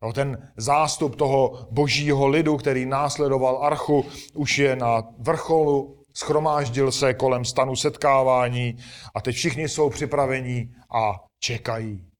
No, 0.02 0.12
ten 0.12 0.52
zástup 0.56 1.16
toho 1.16 1.68
božího 1.70 2.28
lidu, 2.28 2.56
který 2.56 2.86
následoval 2.86 3.64
archu, 3.64 4.04
už 4.34 4.58
je 4.58 4.76
na 4.76 5.02
vrcholu, 5.18 6.01
schromáždil 6.14 6.92
se 6.92 7.14
kolem 7.14 7.44
stanu 7.44 7.76
setkávání 7.76 8.76
a 9.14 9.20
teď 9.20 9.36
všichni 9.36 9.68
jsou 9.68 9.90
připraveni 9.90 10.74
a 10.94 11.24
čekají. 11.38 12.12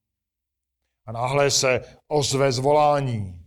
A 1.07 1.13
náhle 1.13 1.51
se 1.51 1.81
ozve 2.09 2.53
zvolání. 2.53 3.39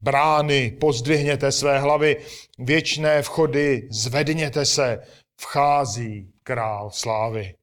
Brány, 0.00 0.70
pozdvihněte 0.70 1.52
své 1.52 1.78
hlavy, 1.78 2.16
věčné 2.58 3.22
vchody, 3.22 3.88
zvedněte 3.90 4.66
se, 4.66 5.02
vchází 5.40 6.32
král 6.42 6.90
slávy. 6.90 7.54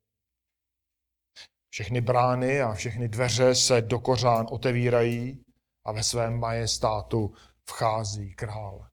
Všechny 1.70 2.02
brány 2.02 2.62
a 2.62 2.74
všechny 2.74 3.10
dveře 3.10 3.56
se 3.56 3.82
do 3.82 4.00
kořán 4.00 4.48
otevírají 4.50 5.44
a 5.86 5.92
ve 5.92 6.04
svém 6.04 6.40
majestátu 6.40 7.34
vchází 7.66 8.34
král. 8.34 8.88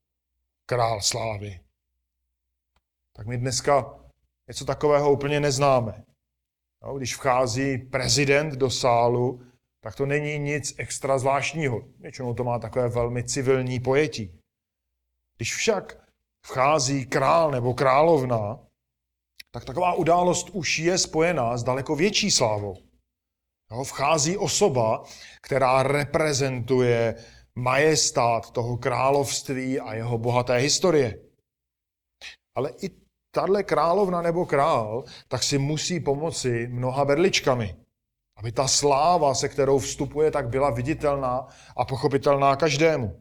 Král 0.67 1.01
slávy. 1.01 1.66
Tak 3.17 3.27
my 3.27 3.39
dneska 3.39 4.01
něco 4.49 4.65
takového 4.65 5.13
úplně 5.13 5.41
neznáme. 5.41 6.05
No, 6.83 6.97
když 6.97 7.17
vchází 7.17 7.79
prezident 7.79 8.55
do 8.55 8.71
sálu, 8.71 9.43
tak 9.81 9.97
to 9.97 10.07
není 10.07 10.39
nic 10.39 10.75
extra 10.79 11.19
zvláštního. 11.19 11.81
Většinou 11.99 12.35
to 12.35 12.45
má 12.45 12.59
takové 12.59 12.89
velmi 12.89 13.25
civilní 13.25 13.81
pojetí. 13.81 14.41
Když 15.37 15.55
však 15.55 16.09
vchází 16.47 17.07
král 17.07 17.51
nebo 17.51 17.75
královna, 17.75 18.59
tak 19.51 19.65
taková 19.65 19.95
událost 19.95 20.51
už 20.51 20.79
je 20.79 20.99
spojená 20.99 21.57
s 21.57 21.63
daleko 21.63 21.97
větší 21.97 22.31
slávou. 22.31 22.77
Jo, 23.71 23.85
vchází 23.85 24.37
osoba, 24.37 25.05
která 25.43 25.83
reprezentuje 25.83 27.15
majestát 27.55 28.51
toho 28.51 28.77
království 28.77 29.81
a 29.81 29.95
jeho 29.95 30.19
bohaté 30.19 30.57
historie. 30.57 31.19
Ale 32.55 32.71
i 32.83 33.06
tahle 33.37 33.63
královna 33.63 34.23
nebo 34.23 34.47
král, 34.47 35.05
tak 35.29 35.43
si 35.43 35.59
musí 35.59 36.01
pomoci 36.01 36.69
mnoha 36.71 37.05
berličkami. 37.05 37.77
Aby 38.37 38.53
ta 38.53 38.69
sláva, 38.69 39.35
se 39.35 39.49
kterou 39.49 39.79
vstupuje, 39.79 40.31
tak 40.31 40.49
byla 40.49 40.71
viditelná 40.71 41.47
a 41.77 41.85
pochopitelná 41.85 42.57
každému. 42.57 43.21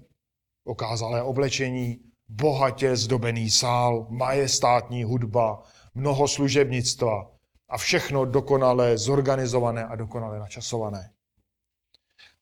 Okázalé 0.63 1.23
oblečení, 1.23 1.99
bohatě 2.27 2.95
zdobený 2.95 3.49
sál, 3.49 4.07
majestátní 4.09 5.03
hudba, 5.03 5.63
mnoho 5.93 6.27
služebnictva 6.27 7.31
a 7.69 7.77
všechno 7.77 8.25
dokonale 8.25 8.97
zorganizované 8.97 9.85
a 9.85 9.95
dokonale 9.95 10.39
načasované. 10.39 11.11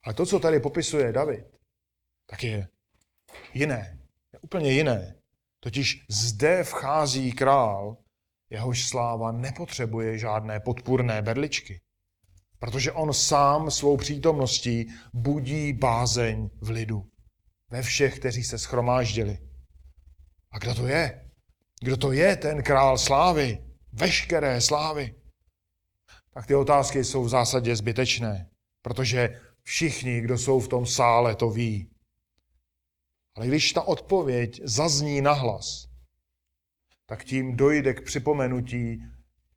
Ale 0.03 0.13
to, 0.13 0.25
co 0.25 0.39
tady 0.39 0.59
popisuje 0.59 1.11
David, 1.11 1.45
tak 2.25 2.43
je 2.43 2.67
jiné. 3.53 3.97
Je 4.33 4.39
úplně 4.39 4.71
jiné. 4.71 5.22
Totiž 5.63 6.05
zde 6.09 6.63
vchází 6.63 7.31
král, 7.31 7.97
jehož 8.49 8.87
sláva 8.87 9.31
nepotřebuje 9.31 10.17
žádné 10.17 10.59
podpůrné 10.59 11.21
berličky 11.21 11.81
protože 12.63 12.91
on 12.91 13.13
sám 13.13 13.71
svou 13.71 13.97
přítomností 13.97 14.93
budí 15.13 15.73
bázeň 15.73 16.49
v 16.61 16.69
lidu. 16.69 17.05
Ve 17.69 17.81
všech, 17.81 18.19
kteří 18.19 18.43
se 18.43 18.59
schromáždili. 18.59 19.37
A 20.51 20.59
kdo 20.59 20.75
to 20.75 20.87
je? 20.87 21.29
Kdo 21.81 21.97
to 21.97 22.11
je 22.11 22.35
ten 22.35 22.63
král 22.63 22.97
slávy? 22.97 23.57
Veškeré 23.93 24.61
slávy? 24.61 25.15
Tak 26.33 26.47
ty 26.47 26.55
otázky 26.55 27.03
jsou 27.03 27.23
v 27.23 27.29
zásadě 27.29 27.75
zbytečné, 27.75 28.49
protože 28.81 29.41
všichni, 29.63 30.21
kdo 30.21 30.37
jsou 30.37 30.59
v 30.59 30.67
tom 30.67 30.85
sále, 30.85 31.35
to 31.35 31.49
ví. 31.49 31.89
Ale 33.35 33.47
když 33.47 33.71
ta 33.71 33.81
odpověď 33.81 34.61
zazní 34.63 35.21
nahlas, 35.21 35.87
tak 37.05 37.23
tím 37.23 37.55
dojde 37.55 37.93
k 37.93 38.01
připomenutí 38.01 39.03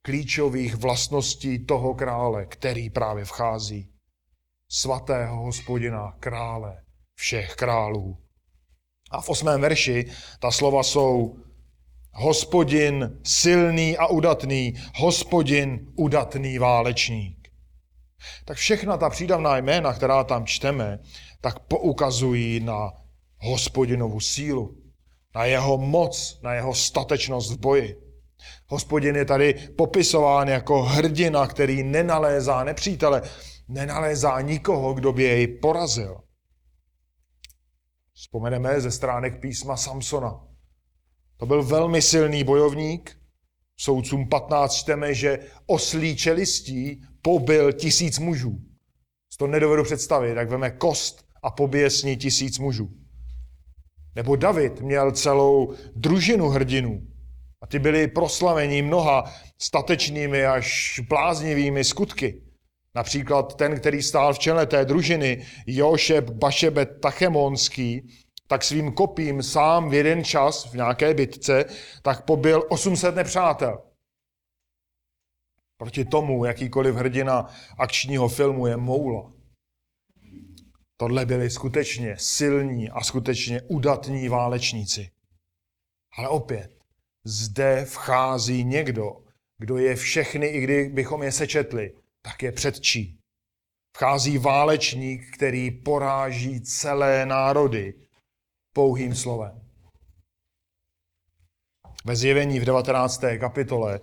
klíčových 0.03 0.75
vlastností 0.75 1.67
toho 1.67 1.95
krále, 1.95 2.47
který 2.47 2.91
právě 2.91 3.25
vchází. 3.25 3.93
Svatého 4.69 5.43
hospodina, 5.43 6.13
krále 6.21 6.83
všech 7.15 7.55
králů. 7.55 8.19
A 9.11 9.21
v 9.21 9.29
osmém 9.29 9.61
verši 9.61 10.05
ta 10.41 10.51
slova 10.51 10.83
jsou 10.83 11.37
hospodin 12.13 13.21
silný 13.25 13.99
a 13.99 14.07
udatný, 14.07 14.75
hospodin 14.95 15.93
udatný 15.97 16.59
válečník. 16.59 17.49
Tak 18.45 18.57
všechna 18.57 18.97
ta 18.97 19.11
přídavná 19.11 19.57
jména, 19.57 19.93
která 19.93 20.25
tam 20.25 20.47
čteme, 20.47 20.99
tak 21.41 21.59
poukazují 21.59 22.61
na 22.61 22.93
hospodinovu 23.47 24.21
sílu, 24.21 24.77
na 25.35 25.45
jeho 25.45 25.79
moc, 25.79 26.41
na 26.43 26.55
jeho 26.55 26.75
statečnost 26.75 27.53
v 27.53 27.59
boji. 27.59 27.97
Hospodin 28.67 29.17
je 29.17 29.25
tady 29.25 29.55
popisován 29.77 30.49
jako 30.49 30.83
hrdina, 30.83 31.47
který 31.47 31.83
nenalézá 31.83 32.65
nepřítele, 32.65 33.23
nenalézá 33.69 34.41
nikoho, 34.41 34.95
kdo 34.95 35.13
by 35.13 35.23
jej 35.23 35.47
porazil. 35.47 36.21
Vzpomeneme 38.15 38.81
ze 38.81 38.91
stránek 38.91 39.41
písma 39.41 39.77
Samsona. 39.77 40.47
To 41.37 41.47
byl 41.47 41.63
velmi 41.63 42.03
silný 42.03 42.45
bojovník. 42.45 43.17
Soudcům 43.79 44.29
15 44.29 44.75
čteme, 44.75 45.15
že 45.15 45.39
oslí 45.67 46.17
čelistí 46.17 47.03
pobil 47.23 47.73
tisíc 47.73 48.19
mužů. 48.19 48.59
To 49.39 49.47
nedovedu 49.47 49.85
představit, 49.85 50.35
tak 50.35 50.51
veme 50.51 50.71
kost 50.71 51.27
a 51.43 51.51
pobije 51.51 51.91
s 51.91 52.03
ní 52.03 52.17
tisíc 52.17 52.59
mužů. 52.59 53.06
Nebo 54.17 54.37
David 54.37 54.81
měl 54.81 55.13
celou 55.13 55.75
družinu 55.97 56.49
hrdinů. 56.49 57.03
A 57.63 57.67
ty 57.67 57.79
byli 57.79 58.09
proslaveni 58.09 58.83
mnoha 58.83 59.33
statečnými 59.59 60.47
až 60.47 61.01
bláznivými 61.09 61.85
skutky. 61.85 62.43
Například 62.95 63.55
ten, 63.55 63.81
který 63.81 64.03
stál 64.03 64.35
v 64.35 64.39
čele 64.39 64.67
té 64.67 64.85
družiny, 64.85 65.47
Jošeb 65.67 66.31
Bašebet 66.31 67.01
Tachemonský, 67.01 68.09
tak 68.47 68.65
svým 68.65 68.93
kopím 68.93 69.43
sám 69.43 69.91
v 69.91 69.95
jeden 69.95 70.25
čas 70.25 70.73
v 70.73 70.75
nějaké 70.75 71.15
bitce, 71.15 71.65
tak 72.03 72.25
pobil 72.25 72.63
800 72.69 73.15
nepřátel. 73.15 73.83
Proti 75.77 76.05
tomu, 76.05 76.45
jakýkoliv 76.45 76.95
hrdina 76.95 77.47
akčního 77.79 78.29
filmu 78.29 78.67
je 78.67 78.77
moula. 78.77 79.36
Tohle 80.97 81.27
byli 81.27 81.51
skutečně 81.51 82.17
silní 82.19 82.91
a 82.91 83.01
skutečně 83.01 83.63
udatní 83.63 84.29
válečníci. 84.29 85.11
Ale 86.17 86.29
opět, 86.29 86.77
zde 87.25 87.85
vchází 87.85 88.65
někdo, 88.65 89.17
kdo 89.59 89.79
je 89.79 89.97
všechny, 89.97 90.47
i 90.47 90.61
kdybychom 90.61 91.23
je 91.23 91.33
sečetli, 91.33 91.95
tak 92.23 92.43
je 92.43 92.53
předčí. 92.53 93.19
Vchází 93.97 94.39
válečník, 94.39 95.35
který 95.35 95.71
poráží 95.71 96.61
celé 96.61 97.27
národy 97.27 97.95
pouhým 98.73 99.15
slovem. 99.15 99.61
Ve 102.05 102.17
zjevení 102.17 102.61
v 102.61 102.65
19. 102.65 103.21
kapitole 103.41 104.01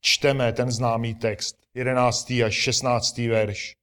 čteme 0.00 0.52
ten 0.52 0.70
známý 0.70 1.14
text, 1.14 1.56
11. 1.74 2.30
až 2.30 2.54
16. 2.54 3.18
verš. 3.18 3.76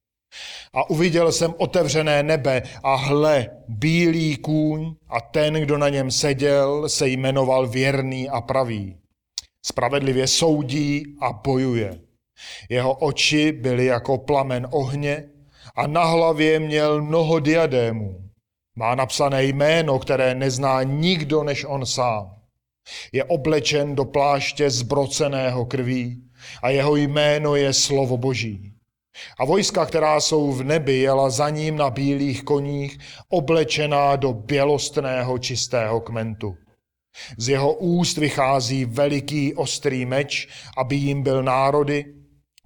A 0.72 0.90
uviděl 0.90 1.32
jsem 1.32 1.54
otevřené 1.58 2.22
nebe 2.22 2.62
a 2.82 2.94
hle, 2.94 3.48
bílý 3.68 4.36
kůň 4.36 4.94
a 5.08 5.20
ten, 5.20 5.54
kdo 5.54 5.78
na 5.78 5.88
něm 5.88 6.10
seděl, 6.10 6.88
se 6.88 7.08
jmenoval 7.08 7.66
věrný 7.66 8.28
a 8.28 8.40
pravý. 8.40 8.96
Spravedlivě 9.64 10.26
soudí 10.26 11.04
a 11.20 11.32
bojuje. 11.32 12.00
Jeho 12.68 12.94
oči 12.94 13.52
byly 13.52 13.84
jako 13.84 14.18
plamen 14.18 14.68
ohně 14.70 15.24
a 15.76 15.86
na 15.86 16.04
hlavě 16.04 16.60
měl 16.60 17.02
mnoho 17.02 17.38
diadémů. 17.38 18.30
Má 18.76 18.94
napsané 18.94 19.44
jméno, 19.44 19.98
které 19.98 20.34
nezná 20.34 20.82
nikdo 20.82 21.44
než 21.44 21.64
on 21.64 21.86
sám. 21.86 22.34
Je 23.12 23.24
oblečen 23.24 23.94
do 23.94 24.04
pláště 24.04 24.70
zbroceného 24.70 25.66
krví 25.66 26.22
a 26.62 26.70
jeho 26.70 26.96
jméno 26.96 27.56
je 27.56 27.72
slovo 27.72 28.16
Boží. 28.16 28.71
A 29.38 29.44
vojska, 29.44 29.86
která 29.86 30.20
jsou 30.20 30.52
v 30.52 30.64
nebi, 30.64 30.98
jela 30.98 31.30
za 31.30 31.50
ním 31.50 31.76
na 31.76 31.90
bílých 31.90 32.42
koních, 32.42 32.98
oblečená 33.28 34.16
do 34.16 34.32
bělostného 34.32 35.38
čistého 35.38 36.00
kmentu. 36.00 36.56
Z 37.38 37.48
jeho 37.48 37.74
úst 37.74 38.16
vychází 38.16 38.84
veliký 38.84 39.54
ostrý 39.54 40.06
meč, 40.06 40.48
aby 40.76 40.96
jim 40.96 41.22
byl 41.22 41.42
národy. 41.42 42.04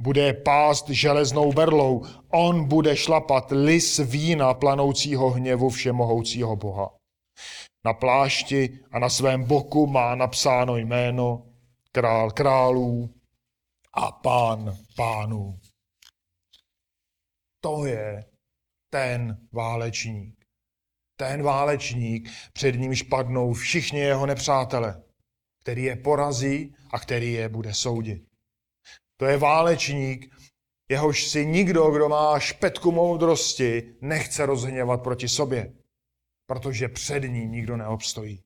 Bude 0.00 0.32
pást 0.32 0.88
železnou 0.88 1.52
berlou. 1.52 2.04
On 2.28 2.68
bude 2.68 2.96
šlapat 2.96 3.44
lis 3.50 3.98
vína 3.98 4.54
planoucího 4.54 5.30
hněvu 5.30 5.70
všemohoucího 5.70 6.56
Boha. 6.56 6.90
Na 7.84 7.92
plášti 7.92 8.78
a 8.92 8.98
na 8.98 9.08
svém 9.08 9.44
boku 9.44 9.86
má 9.86 10.14
napsáno 10.14 10.76
jméno 10.76 11.42
král 11.92 12.30
králů 12.30 13.10
a 13.94 14.12
pán 14.12 14.76
pánů. 14.96 15.58
To 17.66 17.86
je 17.86 18.24
ten 18.90 19.48
válečník. 19.52 20.44
Ten 21.18 21.42
válečník, 21.42 22.30
před 22.52 22.72
nímž 22.72 23.02
padnou 23.02 23.52
všichni 23.52 23.98
jeho 23.98 24.26
nepřátele, 24.26 25.02
který 25.60 25.82
je 25.82 25.96
porazí 25.96 26.74
a 26.90 26.98
který 26.98 27.32
je 27.32 27.48
bude 27.48 27.74
soudit. 27.74 28.22
To 29.16 29.26
je 29.26 29.36
válečník, 29.36 30.34
jehož 30.90 31.28
si 31.28 31.46
nikdo, 31.46 31.90
kdo 31.90 32.08
má 32.08 32.38
špetku 32.38 32.92
moudrosti, 32.92 33.94
nechce 34.00 34.46
rozhněvat 34.46 35.02
proti 35.02 35.28
sobě, 35.28 35.72
protože 36.46 36.88
před 36.88 37.20
ní 37.20 37.46
nikdo 37.46 37.76
neobstojí. 37.76 38.44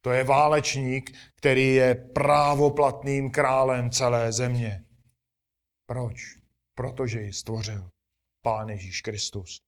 To 0.00 0.10
je 0.10 0.24
válečník, 0.24 1.16
který 1.34 1.74
je 1.74 1.94
právoplatným 1.94 3.30
králem 3.30 3.90
celé 3.90 4.32
země. 4.32 4.84
Proč? 5.86 6.38
Protože 6.74 7.20
ji 7.20 7.32
stvořil 7.32 7.90
Pán 8.42 8.68
Ježíš 8.68 9.00
Kristus. 9.00 9.60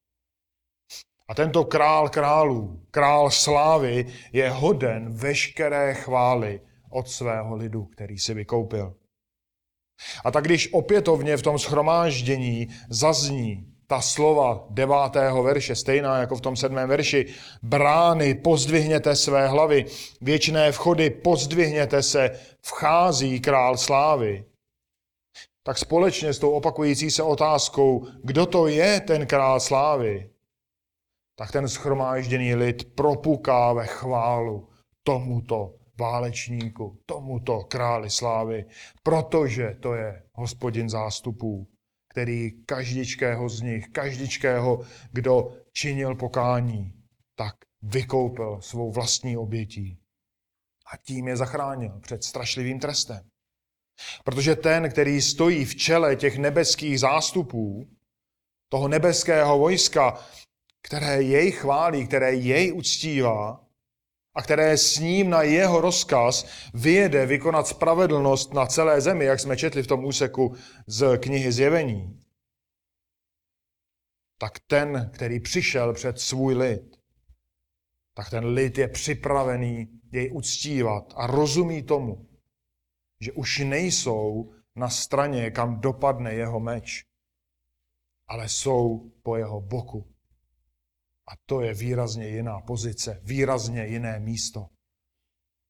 A 1.28 1.34
tento 1.34 1.64
král 1.64 2.08
králů, 2.08 2.86
král 2.90 3.30
slávy, 3.30 4.06
je 4.32 4.50
hoden 4.50 5.14
veškeré 5.14 5.94
chvály 5.94 6.60
od 6.90 7.08
svého 7.08 7.56
lidu, 7.56 7.84
který 7.84 8.18
si 8.18 8.34
vykoupil. 8.34 8.94
A 10.24 10.30
tak 10.30 10.44
když 10.44 10.72
opětovně 10.72 11.36
v 11.36 11.42
tom 11.42 11.58
schromáždění 11.58 12.68
zazní 12.90 13.66
ta 13.86 14.00
slova 14.00 14.66
devátého 14.70 15.42
verše, 15.42 15.74
stejná 15.74 16.18
jako 16.18 16.36
v 16.36 16.40
tom 16.40 16.56
sedmém 16.56 16.88
verši, 16.88 17.26
brány, 17.62 18.34
pozdvihněte 18.34 19.16
své 19.16 19.48
hlavy, 19.48 19.84
věčné 20.20 20.72
vchody, 20.72 21.10
pozdvihněte 21.10 22.02
se, 22.02 22.30
vchází 22.62 23.40
král 23.40 23.76
slávy, 23.76 24.44
tak 25.62 25.78
společně 25.78 26.32
s 26.32 26.38
tou 26.38 26.50
opakující 26.50 27.10
se 27.10 27.22
otázkou, 27.22 28.06
kdo 28.24 28.46
to 28.46 28.66
je 28.66 29.00
ten 29.00 29.26
král 29.26 29.60
slávy, 29.60 30.30
tak 31.36 31.52
ten 31.52 31.68
schromážděný 31.68 32.54
lid 32.54 32.94
propuká 32.94 33.72
ve 33.72 33.86
chválu 33.86 34.68
tomuto 35.02 35.74
válečníku, 35.98 36.98
tomuto 37.06 37.60
králi 37.60 38.10
slávy, 38.10 38.64
protože 39.02 39.76
to 39.80 39.94
je 39.94 40.22
hospodin 40.32 40.88
zástupů, 40.88 41.68
který 42.08 42.64
každičkého 42.66 43.48
z 43.48 43.60
nich, 43.60 43.88
každičkého, 43.88 44.80
kdo 45.12 45.56
činil 45.72 46.14
pokání, 46.14 46.92
tak 47.34 47.54
vykoupil 47.82 48.60
svou 48.60 48.92
vlastní 48.92 49.36
obětí 49.36 49.98
a 50.92 50.96
tím 50.96 51.28
je 51.28 51.36
zachránil 51.36 52.00
před 52.00 52.24
strašlivým 52.24 52.80
trestem. 52.80 53.30
Protože 54.24 54.56
ten, 54.56 54.90
který 54.90 55.22
stojí 55.22 55.64
v 55.64 55.76
čele 55.76 56.16
těch 56.16 56.38
nebeských 56.38 57.00
zástupů, 57.00 57.88
toho 58.68 58.88
nebeského 58.88 59.58
vojska, 59.58 60.26
které 60.82 61.22
jej 61.22 61.52
chválí, 61.52 62.06
které 62.06 62.34
jej 62.34 62.72
uctívá 62.72 63.66
a 64.34 64.42
které 64.42 64.76
s 64.76 64.98
ním 64.98 65.30
na 65.30 65.42
jeho 65.42 65.80
rozkaz 65.80 66.46
vyjede 66.74 67.26
vykonat 67.26 67.66
spravedlnost 67.66 68.54
na 68.54 68.66
celé 68.66 69.00
zemi, 69.00 69.24
jak 69.24 69.40
jsme 69.40 69.56
četli 69.56 69.82
v 69.82 69.86
tom 69.86 70.04
úseku 70.04 70.54
z 70.86 71.18
knihy 71.18 71.52
Zjevení, 71.52 72.20
tak 74.38 74.58
ten, 74.66 75.10
který 75.14 75.40
přišel 75.40 75.92
před 75.92 76.20
svůj 76.20 76.54
lid, 76.54 76.96
tak 78.14 78.30
ten 78.30 78.46
lid 78.46 78.78
je 78.78 78.88
připravený 78.88 79.88
jej 80.12 80.30
uctívat 80.32 81.12
a 81.16 81.26
rozumí 81.26 81.82
tomu, 81.82 82.29
že 83.20 83.32
už 83.32 83.58
nejsou 83.58 84.52
na 84.76 84.88
straně, 84.88 85.50
kam 85.50 85.80
dopadne 85.80 86.34
jeho 86.34 86.60
meč, 86.60 87.04
ale 88.28 88.48
jsou 88.48 89.10
po 89.22 89.36
jeho 89.36 89.60
boku. 89.60 90.14
A 91.28 91.32
to 91.46 91.60
je 91.60 91.74
výrazně 91.74 92.28
jiná 92.28 92.60
pozice, 92.60 93.20
výrazně 93.22 93.86
jiné 93.86 94.20
místo. 94.20 94.68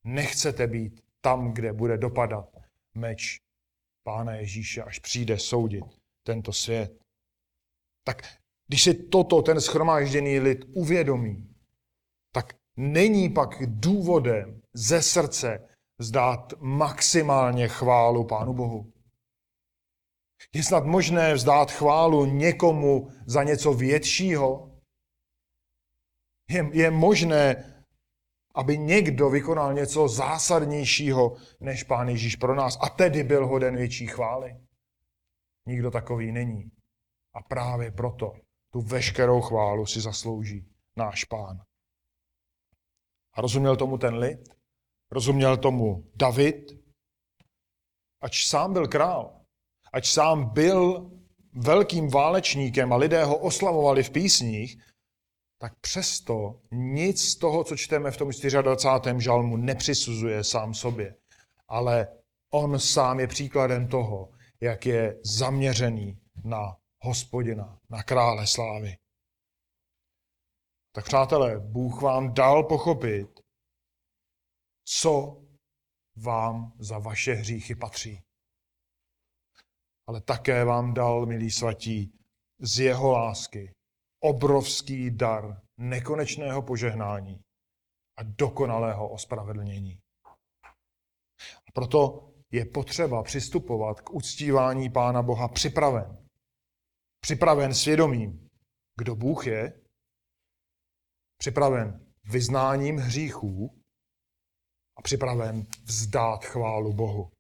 Nechcete 0.05 0.67
být 0.67 1.01
tam, 1.21 1.53
kde 1.53 1.73
bude 1.73 1.99
dopadat 1.99 2.57
meč 2.95 3.41
Pána 4.03 4.35
Ježíše, 4.35 4.83
až 4.83 4.99
přijde 4.99 5.39
soudit 5.39 5.85
tento 6.23 6.53
svět. 6.53 7.05
Tak 8.05 8.23
když 8.69 8.83
si 8.83 8.95
toto 8.95 9.43
ten 9.43 9.61
schromážděný 9.61 10.41
lid 10.41 10.65
uvědomí, 10.73 11.55
tak 12.33 12.57
není 12.77 13.29
pak 13.29 13.49
důvodem 13.67 14.63
ze 14.75 15.03
srdce 15.03 15.70
vzdát 16.01 16.53
maximálně 16.61 17.69
chválu 17.69 18.25
Pánu 18.25 18.55
Bohu. 18.55 18.93
Je 20.55 20.65
snad 20.65 20.85
možné 20.85 21.35
vzdát 21.35 21.71
chválu 21.71 22.25
někomu 22.25 23.09
za 23.27 23.43
něco 23.43 23.75
většího? 23.75 24.71
Je, 26.51 26.71
je 26.73 26.91
možné, 26.91 27.65
aby 28.55 28.79
někdo 28.79 29.31
vykonal 29.31 29.75
něco 29.75 30.09
zásadnějšího 30.09 31.37
než 31.61 31.83
Pán 31.83 32.09
Ježíš 32.09 32.37
pro 32.37 32.55
nás 32.55 32.79
a 32.81 32.89
tedy 32.89 33.25
byl 33.25 33.47
hoden 33.47 33.77
větší 33.77 34.07
chvály? 34.07 34.61
Nikdo 35.67 35.91
takový 35.91 36.33
není. 36.33 36.71
A 37.35 37.43
právě 37.43 37.91
proto 37.91 38.33
tu 38.71 38.81
veškerou 38.81 39.41
chválu 39.41 39.87
si 39.87 40.01
zaslouží 40.01 40.67
náš 40.97 41.25
Pán. 41.25 41.61
A 43.33 43.41
rozuměl 43.41 43.77
tomu 43.77 43.99
ten 43.99 44.15
lid? 44.15 44.60
Rozuměl 45.11 45.57
tomu 45.57 46.05
David, 46.15 46.73
ač 48.21 48.47
sám 48.47 48.73
byl 48.73 48.89
král, 48.89 49.41
ač 49.93 50.13
sám 50.13 50.45
byl 50.45 51.11
velkým 51.53 52.09
válečníkem 52.09 52.93
a 52.93 52.97
lidé 52.97 53.25
ho 53.25 53.39
oslavovali 53.39 54.03
v 54.03 54.11
písních, 54.11 54.83
tak 55.59 55.81
přesto 55.81 56.61
nic 56.73 57.25
z 57.25 57.37
toho, 57.37 57.65
co 57.65 57.77
čteme 57.77 58.11
v 58.11 58.17
tom 58.17 58.31
24. 58.63 59.15
žalmu, 59.19 59.57
nepřisuzuje 59.57 60.45
sám 60.45 60.75
sobě. 60.75 61.15
Ale 61.69 62.09
on 62.51 62.79
sám 62.79 63.21
je 63.21 63.27
příkladem 63.27 63.89
toho, 63.89 64.31
jak 64.61 64.87
je 64.87 65.21
zaměřený 65.25 66.19
na 66.45 66.77
hospodina, 67.01 67.79
na 67.91 68.03
krále 68.03 68.47
slávy. 68.47 68.97
Tak 70.93 71.05
přátelé, 71.05 71.61
Bůh 71.61 72.03
vám 72.03 72.35
dal 72.35 72.65
pochopit, 72.65 73.40
co 74.85 75.43
vám 76.17 76.73
za 76.79 76.99
vaše 76.99 77.33
hříchy 77.33 77.75
patří. 77.75 78.23
Ale 80.07 80.21
také 80.21 80.65
vám 80.65 80.95
dal, 80.95 81.27
milí 81.27 81.51
svatí, 81.51 82.13
z 82.61 82.79
jeho 82.79 83.13
lásky 83.13 83.73
obrovský 84.21 85.11
dar 85.11 85.63
nekonečného 85.79 86.63
požehnání 86.63 87.41
a 88.19 88.23
dokonalého 88.23 89.09
ospravedlnění. 89.09 90.01
A 91.69 91.73
proto 91.75 92.31
je 92.51 92.65
potřeba 92.65 93.23
přistupovat 93.23 94.01
k 94.01 94.11
uctívání 94.11 94.91
Pána 94.91 95.23
Boha 95.23 95.49
připraven. 95.49 96.27
Připraven 97.21 97.75
svědomím, 97.75 98.49
kdo 98.99 99.17
Bůh 99.17 99.47
je, 99.47 99.81
připraven 101.39 102.07
vyznáním 102.25 102.97
hříchů 102.97 103.80
a 105.01 105.03
připraven 105.03 105.67
vzdát 105.85 106.45
chválu 106.45 106.93
Bohu. 106.93 107.31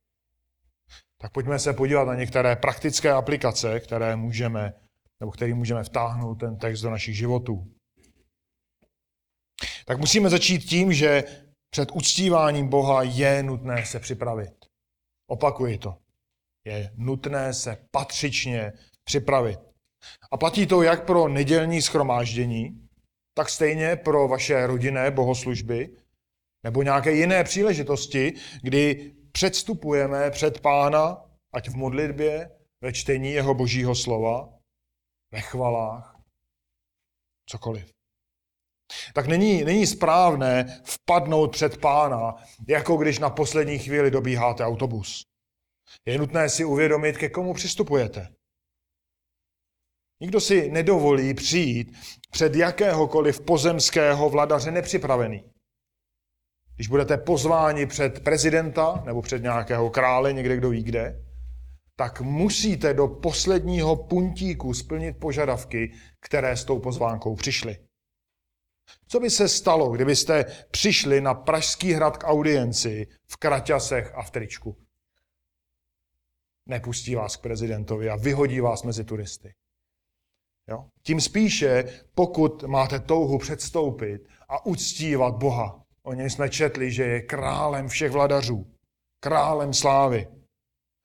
Tak 1.20 1.32
pojďme 1.32 1.58
se 1.58 1.72
podívat 1.72 2.04
na 2.04 2.14
některé 2.14 2.56
praktické 2.56 3.12
aplikace, 3.12 3.80
které 3.80 4.16
můžeme, 4.16 4.72
nebo 5.20 5.32
které 5.32 5.54
můžeme 5.54 5.84
vtáhnout 5.84 6.34
ten 6.34 6.56
text 6.56 6.80
do 6.80 6.90
našich 6.90 7.16
životů. 7.16 7.74
Tak 9.84 9.98
musíme 9.98 10.30
začít 10.30 10.58
tím, 10.58 10.92
že 10.92 11.24
před 11.70 11.90
uctíváním 11.92 12.68
Boha 12.68 13.02
je 13.02 13.42
nutné 13.42 13.86
se 13.86 14.00
připravit. 14.00 14.52
Opakuji 15.30 15.78
to. 15.78 15.96
Je 16.64 16.92
nutné 16.96 17.54
se 17.54 17.86
patřičně 17.90 18.72
připravit. 19.04 19.61
A 20.32 20.36
platí 20.36 20.66
to 20.66 20.82
jak 20.82 21.06
pro 21.06 21.28
nedělní 21.28 21.82
schromáždění, 21.82 22.88
tak 23.34 23.48
stejně 23.48 23.96
pro 23.96 24.28
vaše 24.28 24.66
rodinné 24.66 25.11
bohoslužby, 25.11 25.96
nebo 26.64 26.82
nějaké 26.82 27.12
jiné 27.12 27.44
příležitosti, 27.44 28.32
kdy 28.62 29.14
předstupujeme 29.32 30.30
před 30.30 30.61
Pána, 30.61 31.24
ať 31.52 31.68
v 31.68 31.74
modlitbě, 31.74 32.50
ve 32.82 32.92
čtení 32.92 33.32
jeho 33.32 33.54
božího 33.54 33.94
slova, 33.94 34.48
ve 35.32 35.40
chvalách, 35.40 36.20
cokoliv. 37.46 37.90
Tak 39.14 39.26
není, 39.26 39.64
není 39.64 39.86
správné 39.86 40.82
vpadnout 40.84 41.52
před 41.52 41.80
pána, 41.80 42.34
jako 42.68 42.96
když 42.96 43.18
na 43.18 43.30
poslední 43.30 43.78
chvíli 43.78 44.11
dobíháte 44.11 44.64
autobus. 44.64 45.22
Je 46.06 46.18
nutné 46.18 46.48
si 46.48 46.64
uvědomit, 46.64 47.18
ke 47.18 47.28
komu 47.28 47.54
přistupujete. 47.54 48.34
Nikdo 50.22 50.40
si 50.40 50.70
nedovolí 50.70 51.34
přijít 51.34 51.96
před 52.30 52.54
jakéhokoliv 52.54 53.40
pozemského 53.40 54.30
vladaře 54.30 54.70
nepřipravený. 54.70 55.49
Když 56.80 56.88
budete 56.88 57.16
pozváni 57.16 57.86
před 57.86 58.24
prezidenta 58.24 59.02
nebo 59.06 59.22
před 59.22 59.42
nějakého 59.42 59.90
krále, 59.90 60.32
někde 60.32 60.56
kdo 60.56 60.70
ví 60.70 60.82
kde, 60.82 61.24
tak 61.96 62.20
musíte 62.20 62.94
do 62.94 63.08
posledního 63.08 63.96
puntíku 63.96 64.74
splnit 64.74 65.12
požadavky, 65.12 65.92
které 66.20 66.56
s 66.56 66.64
tou 66.64 66.78
pozvánkou 66.78 67.34
přišly. 67.34 67.78
Co 69.08 69.20
by 69.20 69.30
se 69.30 69.48
stalo, 69.48 69.90
kdybyste 69.90 70.44
přišli 70.70 71.20
na 71.20 71.34
Pražský 71.34 71.92
hrad 71.92 72.16
k 72.16 72.26
audienci 72.26 73.06
v 73.26 73.36
kraťasech 73.36 74.14
a 74.14 74.22
v 74.22 74.30
tričku? 74.30 74.76
Nepustí 76.66 77.14
vás 77.14 77.36
k 77.36 77.42
prezidentovi 77.42 78.10
a 78.10 78.16
vyhodí 78.16 78.60
vás 78.60 78.82
mezi 78.82 79.04
turisty. 79.04 79.54
Jo? 80.68 80.88
Tím 81.02 81.20
spíše, 81.20 81.84
pokud 82.14 82.62
máte 82.62 83.00
touhu 83.00 83.38
předstoupit 83.38 84.28
a 84.48 84.66
uctívat 84.66 85.34
Boha. 85.34 85.79
O 86.03 86.14
něm 86.14 86.30
jsme 86.30 86.48
četli, 86.48 86.92
že 86.92 87.03
je 87.03 87.20
králem 87.22 87.88
všech 87.88 88.12
vladařů, 88.12 88.74
králem 89.20 89.74
slávy 89.74 90.28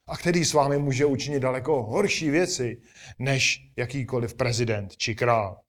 a 0.07 0.17
který 0.17 0.45
s 0.45 0.53
vámi 0.53 0.77
může 0.77 1.05
učinit 1.05 1.39
daleko 1.39 1.83
horší 1.83 2.29
věci, 2.29 2.81
než 3.19 3.71
jakýkoliv 3.75 4.33
prezident 4.33 4.97
či 4.97 5.15
král. 5.15 5.61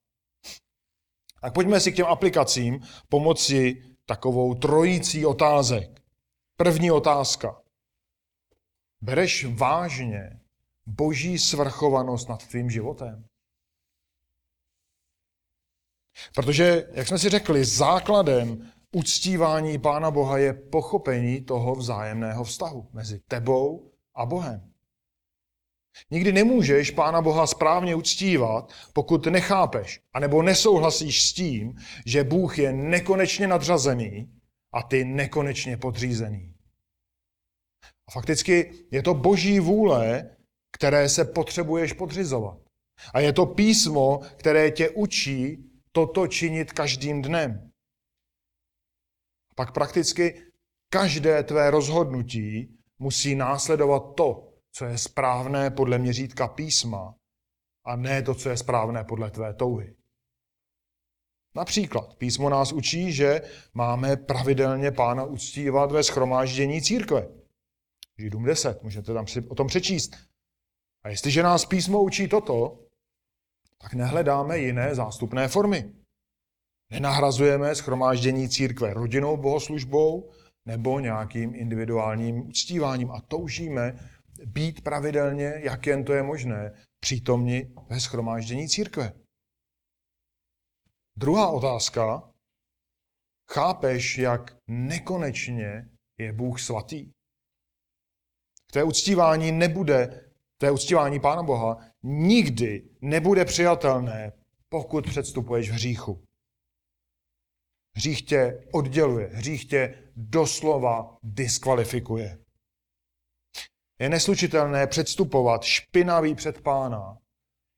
Tak 1.41 1.55
pojďme 1.55 1.81
si 1.81 1.93
k 1.93 1.97
těm 1.97 2.07
aplikacím 2.07 2.81
pomoci 3.09 3.83
takovou 4.05 4.55
trojící 4.55 5.27
otázek. 5.27 6.03
První 6.57 6.91
otázka. 6.91 7.62
Bereš 9.01 9.45
vážně 9.45 10.41
boží 10.87 11.39
svrchovanost 11.39 12.29
nad 12.29 12.47
tvým 12.47 12.70
životem? 12.70 13.24
Protože, 16.35 16.89
jak 16.93 17.09
jsme 17.09 17.18
si 17.18 17.29
řekli, 17.29 17.64
základem 17.64 18.72
uctívání 18.97 19.78
Pána 19.78 20.11
Boha 20.11 20.38
je 20.38 20.53
pochopení 20.53 21.40
toho 21.40 21.74
vzájemného 21.74 22.44
vztahu 22.44 22.88
mezi 22.92 23.20
tebou 23.28 23.92
a 24.14 24.26
Bohem. 24.26 24.72
Nikdy 26.11 26.32
nemůžeš 26.32 26.90
Pána 26.90 27.22
Boha 27.22 27.47
správně 27.47 27.94
uctívat, 27.94 28.72
pokud 28.92 29.26
nechápeš, 29.26 30.01
anebo 30.12 30.42
nesouhlasíš 30.42 31.28
s 31.28 31.32
tím, 31.32 31.74
že 32.07 32.24
Bůh 32.24 32.59
je 32.59 32.72
nekonečně 32.72 33.47
nadřazený 33.47 34.30
a 34.72 34.82
ty 34.82 35.05
nekonečně 35.05 35.76
podřízený. 35.76 36.55
A 38.09 38.11
fakticky 38.11 38.72
je 38.90 39.03
to 39.03 39.14
boží 39.14 39.61
vůle, 39.61 40.30
které 40.72 41.09
se 41.09 41.24
potřebuješ 41.24 41.92
podřizovat. 41.92 42.59
A 43.14 43.20
je 43.20 43.32
to 43.32 43.47
písmo, 43.47 44.20
které 44.36 44.70
tě 44.70 44.90
učí 44.90 45.59
toto 45.92 46.26
činit 46.26 46.72
každým 46.72 47.22
dnem. 47.22 47.70
Pak 49.57 49.72
prakticky 49.72 50.42
každé 50.88 51.42
tvé 51.42 51.70
rozhodnutí 51.70 52.78
musí 52.98 53.34
následovat 53.34 54.14
to, 54.16 54.52
co 54.72 54.84
je 54.84 54.98
správné 54.98 55.70
podle 55.70 55.98
měřítka 55.98 56.48
písma 56.48 57.14
a 57.84 57.96
ne 57.96 58.22
to, 58.22 58.34
co 58.34 58.48
je 58.48 58.57
správné 58.57 59.04
podle 59.04 59.30
tvé 59.30 59.54
touhy. 59.54 59.96
Například 61.54 62.14
písmo 62.14 62.50
nás 62.50 62.72
učí, 62.72 63.12
že 63.12 63.42
máme 63.74 64.16
pravidelně 64.16 64.90
pána 64.90 65.24
uctívat 65.24 65.92
ve 65.92 66.02
schromáždění 66.02 66.82
církve. 66.82 67.28
Židům 68.18 68.44
10, 68.44 68.82
můžete 68.82 69.14
tam 69.14 69.26
si 69.26 69.48
o 69.48 69.54
tom 69.54 69.66
přečíst. 69.66 70.16
A 71.02 71.09
jestliže 71.09 71.42
nás 71.42 71.64
písmo 71.64 72.02
učí 72.02 72.28
toto, 72.28 72.78
tak 73.78 73.94
nehledáme 73.94 74.59
jiné 74.59 74.94
zástupné 74.94 75.48
formy. 75.48 75.94
Nenahrazujeme 76.91 77.74
schromáždění 77.74 78.49
církve 78.49 78.95
rodinnou 78.95 79.37
bohoslužbou 79.37 80.30
nebo 80.66 81.01
nějakým 81.01 81.55
individuálním 81.55 82.49
uctíváním 82.49 83.11
a 83.11 83.20
toužíme 83.20 83.95
být 84.47 84.80
pravidelně, 84.80 85.55
jak 85.57 85.87
jen 85.87 86.05
to 86.05 86.12
je 86.12 86.22
možné, 86.22 86.72
přítomni 87.01 87.74
ve 87.89 88.01
schromáždění 88.01 88.68
církve. 88.68 89.12
Druhá 91.18 91.49
otázka. 91.49 92.32
Chápeš, 93.51 94.18
jak 94.18 94.57
nekonečně 94.66 95.89
je 96.18 96.32
Bůh 96.32 96.61
svatý? 96.61 97.11
K 98.68 98.72
té 98.72 98.84
uctívání 98.84 99.53
nebude, 99.53 100.30
té 100.59 100.70
uctívání 100.70 101.20
Pána 101.20 101.43
Boha 101.43 101.78
nikdy 102.03 102.89
nebude 103.01 103.45
přijatelné, 103.45 104.32
pokud 104.68 105.07
předstupuješ 105.07 105.70
v 105.70 105.72
hříchu. 105.72 106.26
Hřích 107.97 108.22
tě 108.22 108.64
odděluje, 108.72 109.30
hřích 109.32 109.68
tě 109.68 110.11
doslova 110.16 111.18
diskvalifikuje. 111.22 112.38
Je 113.99 114.09
neslučitelné 114.09 114.86
předstupovat 114.86 115.62
špinavý 115.62 116.34
před 116.34 116.61
pána 116.61 117.18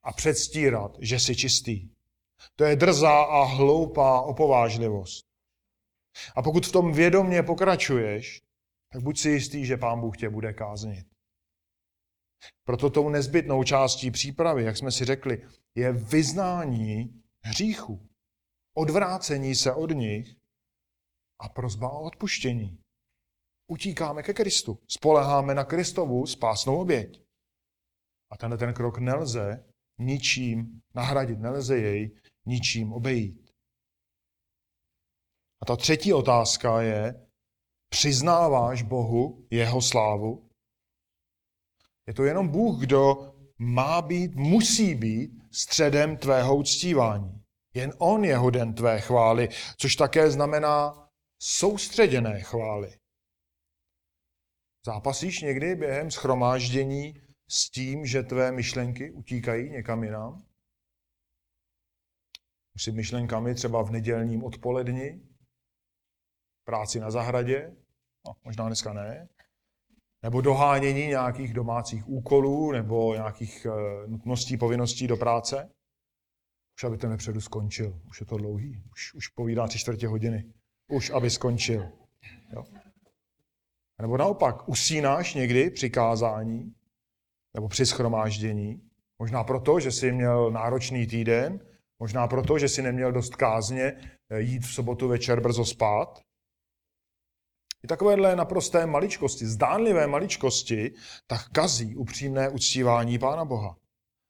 a 0.03 0.13
předstírat, 0.13 0.97
že 1.01 1.21
jsi 1.21 1.37
čistý. 1.37 1.89
To 2.57 2.65
je 2.65 2.77
drzá 2.77 3.23
a 3.23 3.45
hloupá 3.45 4.21
opovážlivost. 4.21 5.27
A 6.37 6.43
pokud 6.43 6.67
v 6.67 6.73
tom 6.73 6.93
vědomně 6.93 7.43
pokračuješ, 7.43 8.43
tak 8.93 9.03
buď 9.03 9.19
si 9.19 9.31
jistý, 9.31 9.67
že 9.67 9.77
pán 9.77 10.01
Bůh 10.01 10.17
tě 10.17 10.29
bude 10.29 10.53
káznit. 10.53 11.07
Proto 12.65 12.91
tou 12.91 13.09
nezbytnou 13.09 13.65
částí 13.65 14.11
přípravy, 14.11 14.65
jak 14.65 14.77
jsme 14.77 14.91
si 14.91 15.05
řekli, 15.05 15.47
je 15.75 15.93
vyznání 15.93 17.23
hříchu, 17.43 18.09
odvrácení 18.79 19.55
se 19.55 19.75
od 19.75 19.91
nich 19.91 20.37
a 21.41 21.49
prozba 21.49 21.91
o 21.91 22.03
odpuštění 22.03 22.79
utíkáme 23.71 24.23
ke 24.23 24.35
Kristu. 24.35 24.79
Spoleháme 24.89 25.55
na 25.55 25.65
Kristovu 25.65 26.27
spásnou 26.27 26.81
oběť. 26.81 27.23
A 28.31 28.37
tenhle 28.37 28.59
ten 28.59 28.75
krok 28.75 28.99
nelze 28.99 29.65
ničím 29.99 30.81
nahradit, 30.95 31.39
nelze 31.39 31.79
jej 31.79 32.21
ničím 32.47 32.93
obejít. 32.93 33.51
A 35.63 35.67
ta 35.67 35.77
třetí 35.77 36.13
otázka 36.13 36.83
je, 36.83 37.29
přiznáváš 37.89 38.83
Bohu 38.83 39.47
jeho 39.51 39.83
slávu? 39.83 40.51
Je 42.07 42.15
to 42.15 42.25
jenom 42.25 42.49
Bůh, 42.49 42.81
kdo 42.81 43.35
má 43.59 44.03
být, 44.03 44.35
musí 44.35 44.95
být 44.95 45.31
středem 45.53 46.17
tvého 46.17 46.57
uctívání. 46.57 47.38
Jen 47.79 47.93
On 47.99 48.25
je 48.25 48.37
hoden 48.37 48.75
tvé 48.75 49.01
chvály, 49.01 49.49
což 49.77 49.97
také 49.97 50.31
znamená 50.31 51.09
soustředěné 51.39 52.41
chvály. 52.41 52.99
Zápasíš 54.87 55.41
někdy 55.41 55.75
během 55.75 56.11
schromáždění 56.11 57.15
s 57.51 57.71
tím, 57.71 58.07
že 58.07 58.23
tvé 58.23 58.53
myšlenky 58.53 59.11
utíkají 59.11 59.71
někam 59.71 60.05
jinam? 60.05 60.43
Už 62.75 62.83
si 62.83 62.93
myšlenkami 62.93 63.55
třeba 63.55 63.83
v 63.83 63.91
nedělním 63.91 64.45
odpoledni, 64.45 65.21
práci 66.65 67.01
na 67.01 67.11
zahradě, 67.11 67.77
no, 68.27 68.33
možná 68.45 68.67
dneska 68.67 68.93
ne, 68.93 69.29
nebo 70.23 70.41
dohánění 70.41 71.07
nějakých 71.07 71.55
domácích 71.55 72.09
úkolů 72.09 72.73
nebo 72.73 73.15
nějakých 73.15 73.67
uh, 73.67 74.11
nutností, 74.11 74.57
povinností 74.57 75.07
do 75.07 75.17
práce. 75.17 75.78
Už 76.79 76.85
aby 76.85 76.99
ten 76.99 77.11
vepředu 77.11 77.41
skončil. 77.41 78.01
Už 78.09 78.21
je 78.21 78.27
to 78.27 78.37
dlouhý. 78.37 78.83
Už, 78.93 79.15
už 79.15 79.29
povídá 79.29 79.67
tři 79.67 79.79
čtvrtě 79.79 80.09
hodiny. 80.09 80.45
Už 80.91 81.11
aby 81.11 81.31
skončil. 81.31 81.89
Jo. 82.53 82.65
Nebo 84.03 84.17
naopak, 84.17 84.69
usínáš 84.69 85.35
někdy 85.35 85.71
při 85.71 85.91
kázání 85.91 86.75
nebo 87.55 87.69
při 87.69 87.87
schromáždění, 87.87 88.83
možná 89.19 89.45
proto, 89.45 89.81
že 89.81 89.93
jsi 89.93 90.13
měl 90.13 90.51
náročný 90.51 91.07
týden, 91.07 91.61
možná 91.99 92.29
proto, 92.29 92.59
že 92.59 92.69
jsi 92.69 92.83
neměl 92.83 93.13
dost 93.13 93.37
kázně 93.37 93.83
eh, 94.31 94.41
jít 94.41 94.63
v 94.63 94.75
sobotu 94.75 95.09
večer 95.09 95.41
brzo 95.41 95.65
spát. 95.65 96.23
I 97.85 97.87
takovéhle 97.87 98.37
naprosté 98.37 98.87
maličkosti, 98.87 99.47
zdánlivé 99.47 100.07
maličkosti, 100.07 100.95
tak 101.27 101.49
kazí 101.49 101.97
upřímné 101.97 102.49
uctívání 102.49 103.19
Pána 103.19 103.45
Boha. 103.45 103.77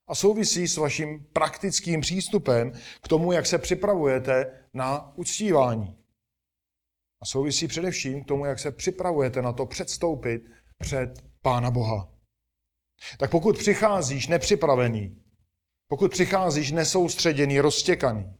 A 0.09 0.15
souvisí 0.15 0.67
s 0.67 0.77
vaším 0.77 1.25
praktickým 1.33 2.01
přístupem 2.01 2.71
k 3.01 3.07
tomu, 3.07 3.31
jak 3.31 3.45
se 3.45 3.57
připravujete 3.57 4.63
na 4.73 5.17
uctívání. 5.17 5.97
A 7.21 7.25
souvisí 7.25 7.67
především 7.67 8.23
k 8.23 8.27
tomu, 8.27 8.45
jak 8.45 8.59
se 8.59 8.71
připravujete 8.71 9.41
na 9.41 9.53
to 9.53 9.65
předstoupit 9.65 10.41
před 10.77 11.23
Pána 11.41 11.71
Boha. 11.71 12.13
Tak 13.17 13.31
pokud 13.31 13.57
přicházíš 13.57 14.27
nepřipravený, 14.27 15.23
pokud 15.87 16.11
přicházíš 16.11 16.71
nesoustředěný, 16.71 17.59
roztěkaný, 17.59 18.33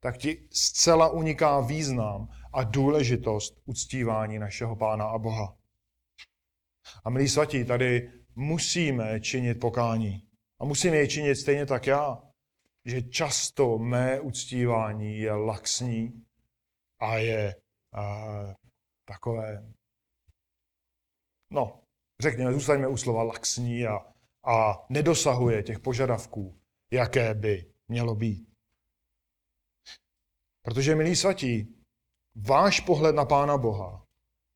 tak 0.00 0.18
ti 0.18 0.48
zcela 0.52 1.08
uniká 1.08 1.60
význam 1.60 2.28
a 2.52 2.64
důležitost 2.64 3.62
uctívání 3.64 4.38
našeho 4.38 4.76
Pána 4.76 5.04
a 5.04 5.18
Boha. 5.18 5.56
A 7.04 7.10
milí 7.10 7.28
svatí, 7.28 7.64
tady 7.64 8.12
musíme 8.34 9.20
činit 9.20 9.54
pokání. 9.54 10.29
A 10.60 10.64
musíme 10.64 10.96
je 10.96 11.08
činit 11.08 11.36
stejně 11.36 11.66
tak 11.66 11.86
já, 11.86 12.22
že 12.84 13.02
často 13.02 13.78
mé 13.78 14.20
uctívání 14.20 15.18
je 15.18 15.32
laxní 15.32 16.26
a 17.00 17.16
je 17.16 17.56
a, 17.92 18.26
takové, 19.04 19.72
no, 21.50 21.82
řekněme, 22.20 22.52
zůstaňme 22.52 22.88
u 22.88 22.96
slova 22.96 23.22
laxní 23.22 23.86
a, 23.86 23.98
a 24.44 24.86
nedosahuje 24.88 25.62
těch 25.62 25.78
požadavků, 25.78 26.60
jaké 26.90 27.34
by 27.34 27.72
mělo 27.88 28.14
být. 28.14 28.50
Protože, 30.62 30.94
milí 30.94 31.16
svatí, 31.16 31.82
váš 32.34 32.80
pohled 32.80 33.14
na 33.14 33.24
Pána 33.24 33.58
Boha 33.58 34.06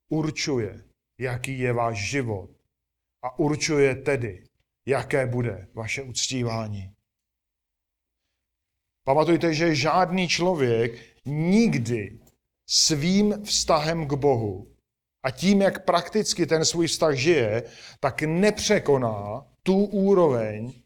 určuje, 0.09 0.85
jaký 1.19 1.59
je 1.59 1.73
váš 1.73 2.11
život 2.11 2.51
a 3.23 3.39
určuje 3.39 3.95
tedy, 3.95 4.45
jaké 4.87 5.27
bude 5.27 5.69
vaše 5.75 6.03
uctívání. 6.03 6.95
Pamatujte, 9.05 9.55
že 9.55 9.75
žádný 9.75 10.29
člověk 10.29 10.93
nikdy 11.27 12.21
svým 12.67 13.45
vztahem 13.45 14.09
k 14.09 14.13
Bohu 14.13 14.75
a 15.23 15.31
tím, 15.31 15.63
jak 15.63 15.85
prakticky 15.85 16.47
ten 16.47 16.65
svůj 16.65 16.87
vztah 16.87 17.15
žije, 17.15 17.63
tak 18.01 18.23
nepřekoná 18.23 19.47
tu 19.63 19.85
úroveň, 19.85 20.83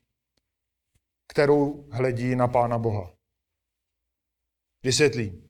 kterou 1.28 1.88
hledí 1.90 2.36
na 2.36 2.48
Pána 2.48 2.78
Boha. 2.78 3.14
Vysvětlím. 4.82 5.48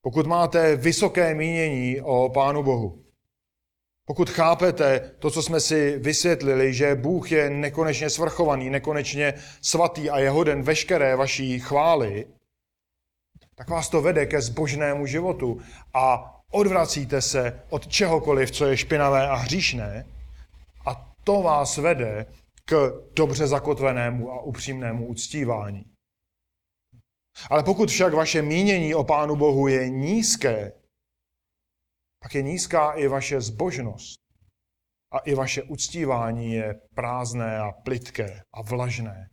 Pokud 0.00 0.26
máte 0.26 0.76
vysoké 0.76 1.34
mínění 1.34 2.00
o 2.00 2.28
Pánu 2.28 2.62
Bohu, 2.62 3.05
pokud 4.06 4.30
chápete 4.30 5.10
to, 5.18 5.30
co 5.30 5.42
jsme 5.42 5.60
si 5.60 5.98
vysvětlili, 5.98 6.74
že 6.74 6.94
Bůh 6.94 7.32
je 7.32 7.50
nekonečně 7.50 8.10
svrchovaný, 8.10 8.70
nekonečně 8.70 9.34
svatý 9.60 10.10
a 10.10 10.18
je 10.18 10.30
hoden 10.30 10.62
veškeré 10.62 11.16
vaší 11.16 11.60
chvály, 11.60 12.26
tak 13.54 13.68
vás 13.68 13.88
to 13.88 14.02
vede 14.02 14.26
ke 14.26 14.40
zbožnému 14.40 15.06
životu 15.06 15.60
a 15.94 16.34
odvracíte 16.52 17.22
se 17.22 17.60
od 17.70 17.86
čehokoliv, 17.86 18.50
co 18.50 18.66
je 18.66 18.76
špinavé 18.76 19.28
a 19.28 19.34
hříšné 19.34 20.06
a 20.86 21.14
to 21.24 21.42
vás 21.42 21.76
vede 21.76 22.26
k 22.64 22.92
dobře 23.16 23.46
zakotvenému 23.46 24.32
a 24.32 24.42
upřímnému 24.42 25.06
uctívání. 25.06 25.84
Ale 27.50 27.62
pokud 27.62 27.90
však 27.90 28.14
vaše 28.14 28.42
mínění 28.42 28.94
o 28.94 29.04
Pánu 29.04 29.36
Bohu 29.36 29.68
je 29.68 29.88
nízké, 29.88 30.72
pak 32.26 32.34
je 32.34 32.42
nízká 32.42 32.92
i 32.92 33.08
vaše 33.08 33.40
zbožnost. 33.40 34.20
A 35.12 35.18
i 35.18 35.34
vaše 35.34 35.62
uctívání 35.62 36.52
je 36.52 36.74
prázdné 36.94 37.58
a 37.58 37.72
plitké 37.72 38.42
a 38.54 38.62
vlažné. 38.62 39.30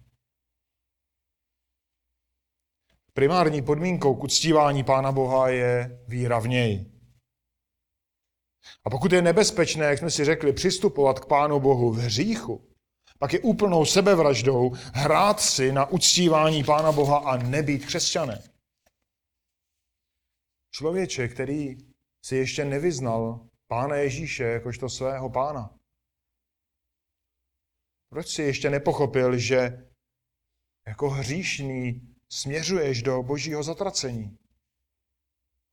Primární 3.13 3.61
podmínkou 3.61 4.15
k 4.15 4.23
uctívání 4.23 4.83
Pána 4.83 5.11
Boha 5.11 5.49
je 5.49 6.03
víra 6.07 6.39
v 6.39 6.47
něj. 6.47 6.91
A 8.85 8.89
pokud 8.89 9.11
je 9.11 9.21
nebezpečné, 9.21 9.85
jak 9.85 9.99
jsme 9.99 10.11
si 10.11 10.25
řekli, 10.25 10.53
přistupovat 10.53 11.19
k 11.19 11.25
Pánu 11.25 11.59
Bohu 11.59 11.91
v 11.91 11.97
hříchu, 11.97 12.73
pak 13.19 13.33
je 13.33 13.39
úplnou 13.39 13.85
sebevraždou 13.85 14.71
hrát 14.93 15.39
si 15.39 15.71
na 15.71 15.85
uctívání 15.85 16.63
Pána 16.63 16.91
Boha 16.91 17.17
a 17.17 17.37
nebýt 17.37 17.85
křesťané. 17.85 18.43
Člověče, 20.71 21.27
který 21.27 21.92
si 22.25 22.35
ještě 22.35 22.65
nevyznal 22.65 23.47
Pána 23.67 23.95
Ježíše 23.95 24.43
jakožto 24.43 24.89
svého 24.89 25.29
pána. 25.29 25.79
Proč 28.09 28.27
si 28.27 28.41
ještě 28.43 28.69
nepochopil, 28.69 29.37
že 29.37 29.87
jako 30.87 31.09
hříšný 31.09 32.01
směřuješ 32.29 33.01
do 33.01 33.23
božího 33.23 33.63
zatracení? 33.63 34.37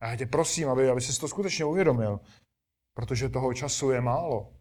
A 0.00 0.06
já 0.06 0.16
tě 0.16 0.26
prosím, 0.26 0.68
aby, 0.68 0.88
aby 0.88 1.00
jsi 1.00 1.20
to 1.20 1.28
skutečně 1.28 1.64
uvědomil, 1.64 2.20
protože 2.94 3.28
toho 3.28 3.54
času 3.54 3.90
je 3.90 4.00
málo. 4.00 4.52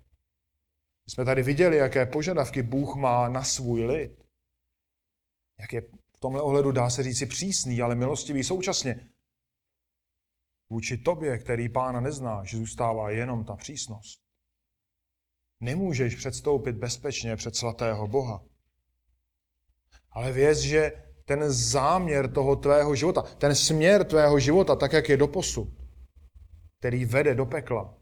My 1.05 1.11
jsme 1.11 1.25
tady 1.25 1.43
viděli, 1.43 1.77
jaké 1.77 2.05
požadavky 2.05 2.63
Bůh 2.63 2.95
má 2.95 3.29
na 3.29 3.43
svůj 3.43 3.85
lid. 3.85 4.23
Jak 5.59 5.73
je 5.73 5.81
v 6.15 6.19
tomhle 6.19 6.41
ohledu 6.41 6.71
dá 6.71 6.89
se 6.89 7.03
říci 7.03 7.25
přísný, 7.25 7.81
ale 7.81 7.95
milostivý 7.95 8.43
současně. 8.43 9.09
Vůči 10.69 10.97
tobě, 10.97 11.37
který 11.37 11.69
pána 11.69 11.99
neznáš, 11.99 12.55
zůstává 12.55 13.09
jenom 13.09 13.45
ta 13.45 13.55
přísnost. 13.55 14.21
Nemůžeš 15.61 16.15
předstoupit 16.15 16.75
bezpečně 16.75 17.35
před 17.35 17.55
svatého 17.55 18.07
Boha. 18.07 18.43
Ale 20.11 20.31
věz, 20.31 20.59
že 20.59 20.91
ten 21.25 21.51
záměr 21.51 22.33
toho 22.33 22.55
tvého 22.55 22.95
života, 22.95 23.21
ten 23.21 23.55
směr 23.55 24.03
tvého 24.05 24.39
života, 24.39 24.75
tak 24.75 24.93
jak 24.93 25.09
je 25.09 25.17
doposud, 25.17 25.69
který 26.79 27.05
vede 27.05 27.35
do 27.35 27.45
pekla, 27.45 27.97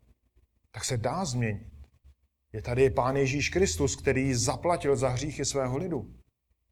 tak 0.72 0.86
se 0.86 0.97
dá 0.97 1.26
změnit. 1.26 1.68
Je 2.53 2.61
tady 2.61 2.89
Pán 2.89 3.15
Ježíš 3.15 3.49
Kristus, 3.49 3.95
který 3.95 4.34
zaplatil 4.34 4.95
za 4.95 5.09
hříchy 5.09 5.45
svého 5.45 5.78
lidu. 5.78 6.13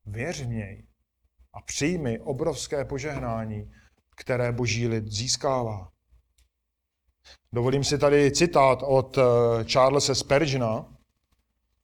Věř 0.06 0.42
v 0.42 0.48
něj 0.48 0.88
a 1.54 1.62
přijmi 1.62 2.20
obrovské 2.20 2.86
požehnání, 2.86 3.72
které 4.16 4.52
boží 4.52 4.88
lid 4.88 5.12
získává. 5.12 5.90
Dovolím 7.54 7.84
si 7.84 7.98
tady 7.98 8.32
citát 8.32 8.80
od 8.84 9.18
eh, 9.18 9.22
Charlesa 9.72 10.16
Spurgeona, 10.16 10.98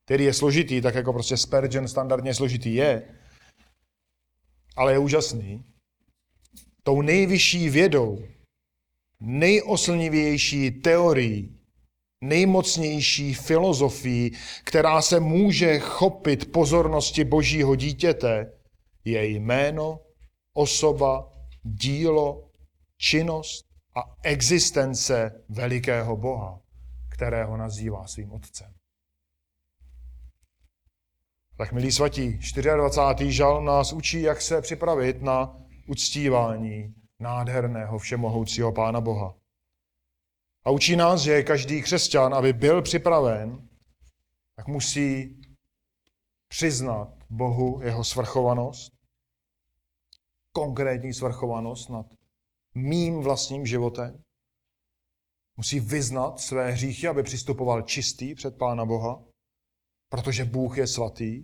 který 0.05 0.23
je 0.23 0.33
složitý, 0.33 0.81
tak 0.81 0.95
jako 0.95 1.13
prostě 1.13 1.37
Spurgeon 1.37 1.87
standardně 1.87 2.33
složitý 2.33 2.75
je, 2.75 3.03
ale 4.75 4.91
je 4.91 4.97
úžasný. 4.97 5.65
Tou 6.83 7.01
nejvyšší 7.01 7.69
vědou, 7.69 8.19
nejoslnivější 9.19 10.71
teorií, 10.71 11.57
nejmocnější 12.23 13.33
filozofií, 13.33 14.31
která 14.63 15.01
se 15.01 15.19
může 15.19 15.79
chopit 15.79 16.51
pozornosti 16.51 17.23
božího 17.23 17.75
dítěte, 17.75 18.51
je 19.05 19.25
jméno, 19.25 19.99
osoba, 20.53 21.31
dílo, 21.63 22.49
činnost 22.97 23.65
a 23.95 24.15
existence 24.23 25.43
velikého 25.49 26.17
Boha, 26.17 26.59
kterého 27.09 27.57
nazývá 27.57 28.07
svým 28.07 28.31
otcem. 28.31 28.73
Tak, 31.57 31.71
milí 31.71 31.91
svatí, 31.91 32.39
24. 32.75 33.31
žal 33.31 33.63
nás 33.63 33.93
učí, 33.93 34.21
jak 34.21 34.41
se 34.41 34.61
připravit 34.61 35.21
na 35.21 35.57
uctívání 35.87 36.95
nádherného 37.19 37.99
všemohoucího 37.99 38.71
Pána 38.71 39.01
Boha. 39.01 39.35
A 40.65 40.69
učí 40.69 40.95
nás, 40.95 41.21
že 41.21 41.43
každý 41.43 41.81
křesťan, 41.81 42.33
aby 42.33 42.53
byl 42.53 42.81
připraven, 42.81 43.69
tak 44.55 44.67
musí 44.67 45.37
přiznat 46.47 47.13
Bohu 47.29 47.81
jeho 47.83 48.03
svrchovanost, 48.03 48.93
konkrétní 50.51 51.13
svrchovanost 51.13 51.89
nad 51.89 52.05
mým 52.75 53.21
vlastním 53.21 53.65
životem. 53.65 54.23
Musí 55.57 55.79
vyznat 55.79 56.39
své 56.39 56.71
hříchy, 56.71 57.07
aby 57.07 57.23
přistupoval 57.23 57.81
čistý 57.81 58.35
před 58.35 58.57
Pána 58.57 58.85
Boha, 58.85 59.23
protože 60.09 60.45
Bůh 60.45 60.77
je 60.77 60.87
svatý. 60.87 61.43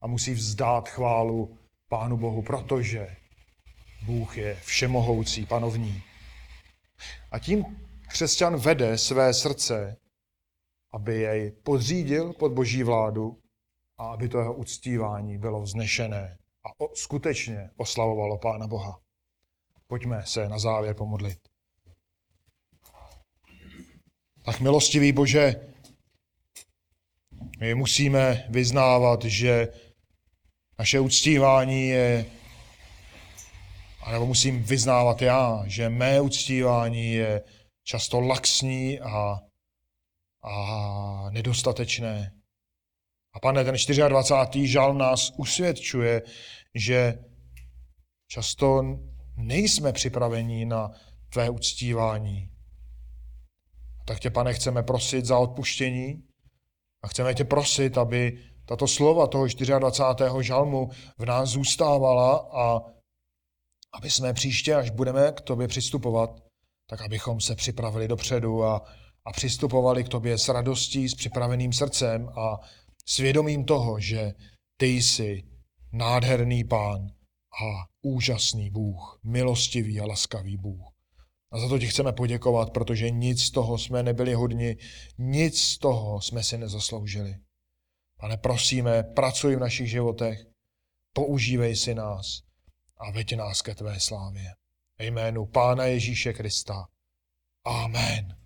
A 0.00 0.06
musí 0.06 0.32
vzdát 0.32 0.88
chválu 0.88 1.58
Pánu 1.88 2.16
Bohu, 2.16 2.42
protože 2.42 3.16
Bůh 4.06 4.36
je 4.36 4.54
všemohoucí, 4.54 5.46
panovní. 5.46 6.02
A 7.30 7.38
tím 7.38 7.64
křesťan 8.08 8.56
vede 8.56 8.98
své 8.98 9.34
srdce, 9.34 9.96
aby 10.92 11.20
jej 11.20 11.50
podřídil 11.50 12.32
pod 12.32 12.52
boží 12.52 12.82
vládu 12.82 13.38
a 13.98 14.06
aby 14.06 14.28
to 14.28 14.38
jeho 14.38 14.54
uctívání 14.54 15.38
bylo 15.38 15.62
vznešené 15.62 16.38
a 16.66 16.84
skutečně 16.94 17.70
oslavovalo 17.76 18.38
Pána 18.38 18.66
Boha. 18.66 19.00
Pojďme 19.86 20.22
se 20.26 20.48
na 20.48 20.58
závěr 20.58 20.94
pomodlit. 20.94 21.38
Tak 24.44 24.60
milostivý 24.60 25.12
Bože, 25.12 25.54
my 27.60 27.74
musíme 27.74 28.46
vyznávat, 28.50 29.24
že 29.24 29.68
naše 30.78 31.00
uctívání 31.00 31.88
je, 31.88 32.26
anebo 34.02 34.26
musím 34.26 34.62
vyznávat 34.62 35.22
já, 35.22 35.62
že 35.66 35.88
mé 35.88 36.20
uctívání 36.20 37.12
je 37.12 37.42
často 37.82 38.20
laxní 38.20 39.00
a, 39.00 39.40
a 40.42 41.30
nedostatečné. 41.30 42.32
A 43.36 43.40
pane, 43.40 43.64
ten 43.64 43.74
24. 44.08 44.68
žal 44.68 44.94
nás 44.94 45.32
usvědčuje, 45.36 46.22
že 46.74 47.18
často 48.28 48.82
nejsme 49.36 49.92
připraveni 49.92 50.64
na 50.64 50.90
tvé 51.32 51.50
uctívání. 51.50 52.50
Tak 54.06 54.20
tě, 54.20 54.30
pane, 54.30 54.54
chceme 54.54 54.82
prosit 54.82 55.24
za 55.24 55.38
odpuštění 55.38 56.22
a 57.02 57.08
chceme 57.08 57.34
tě 57.34 57.44
prosit, 57.44 57.98
aby 57.98 58.38
tato 58.64 58.88
slova 58.88 59.26
toho 59.26 59.46
24. 59.78 60.30
žalmu 60.40 60.90
v 61.18 61.24
nás 61.24 61.48
zůstávala 61.48 62.48
a 62.52 62.80
aby 63.94 64.10
jsme 64.10 64.32
příště, 64.32 64.74
až 64.74 64.90
budeme 64.90 65.32
k 65.32 65.40
tobě 65.40 65.68
přistupovat, 65.68 66.30
tak 66.86 67.00
abychom 67.00 67.40
se 67.40 67.54
připravili 67.54 68.08
dopředu 68.08 68.64
a, 68.64 68.82
a 69.24 69.32
přistupovali 69.32 70.04
k 70.04 70.08
tobě 70.08 70.38
s 70.38 70.48
radostí, 70.48 71.08
s 71.08 71.14
připraveným 71.14 71.72
srdcem 71.72 72.28
a 72.28 72.60
svědomím 73.08 73.64
toho, 73.64 74.00
že 74.00 74.32
ty 74.76 74.86
jsi 74.86 75.42
nádherný 75.92 76.64
pán 76.64 77.06
a 77.62 77.86
úžasný 78.02 78.70
Bůh, 78.70 79.20
milostivý 79.24 80.00
a 80.00 80.06
laskavý 80.06 80.56
Bůh. 80.56 80.92
A 81.52 81.58
za 81.58 81.68
to 81.68 81.78
ti 81.78 81.86
chceme 81.86 82.12
poděkovat, 82.12 82.70
protože 82.72 83.10
nic 83.10 83.42
z 83.42 83.50
toho 83.50 83.78
jsme 83.78 84.02
nebyli 84.02 84.34
hodni, 84.34 84.76
nic 85.18 85.60
z 85.60 85.78
toho 85.78 86.20
jsme 86.20 86.42
si 86.42 86.58
nezasloužili. 86.58 87.36
Pane, 88.20 88.36
prosíme, 88.36 89.02
pracuj 89.02 89.56
v 89.56 89.60
našich 89.60 89.90
životech, 89.90 90.46
používej 91.12 91.76
si 91.76 91.94
nás 91.94 92.42
a 92.96 93.10
veď 93.10 93.36
nás 93.36 93.62
ke 93.62 93.74
tvé 93.74 94.00
slávě. 94.00 94.54
Ve 94.98 95.06
jménu 95.06 95.46
Pána 95.46 95.84
Ježíše 95.84 96.32
Krista. 96.32 96.86
Amen. 97.64 98.45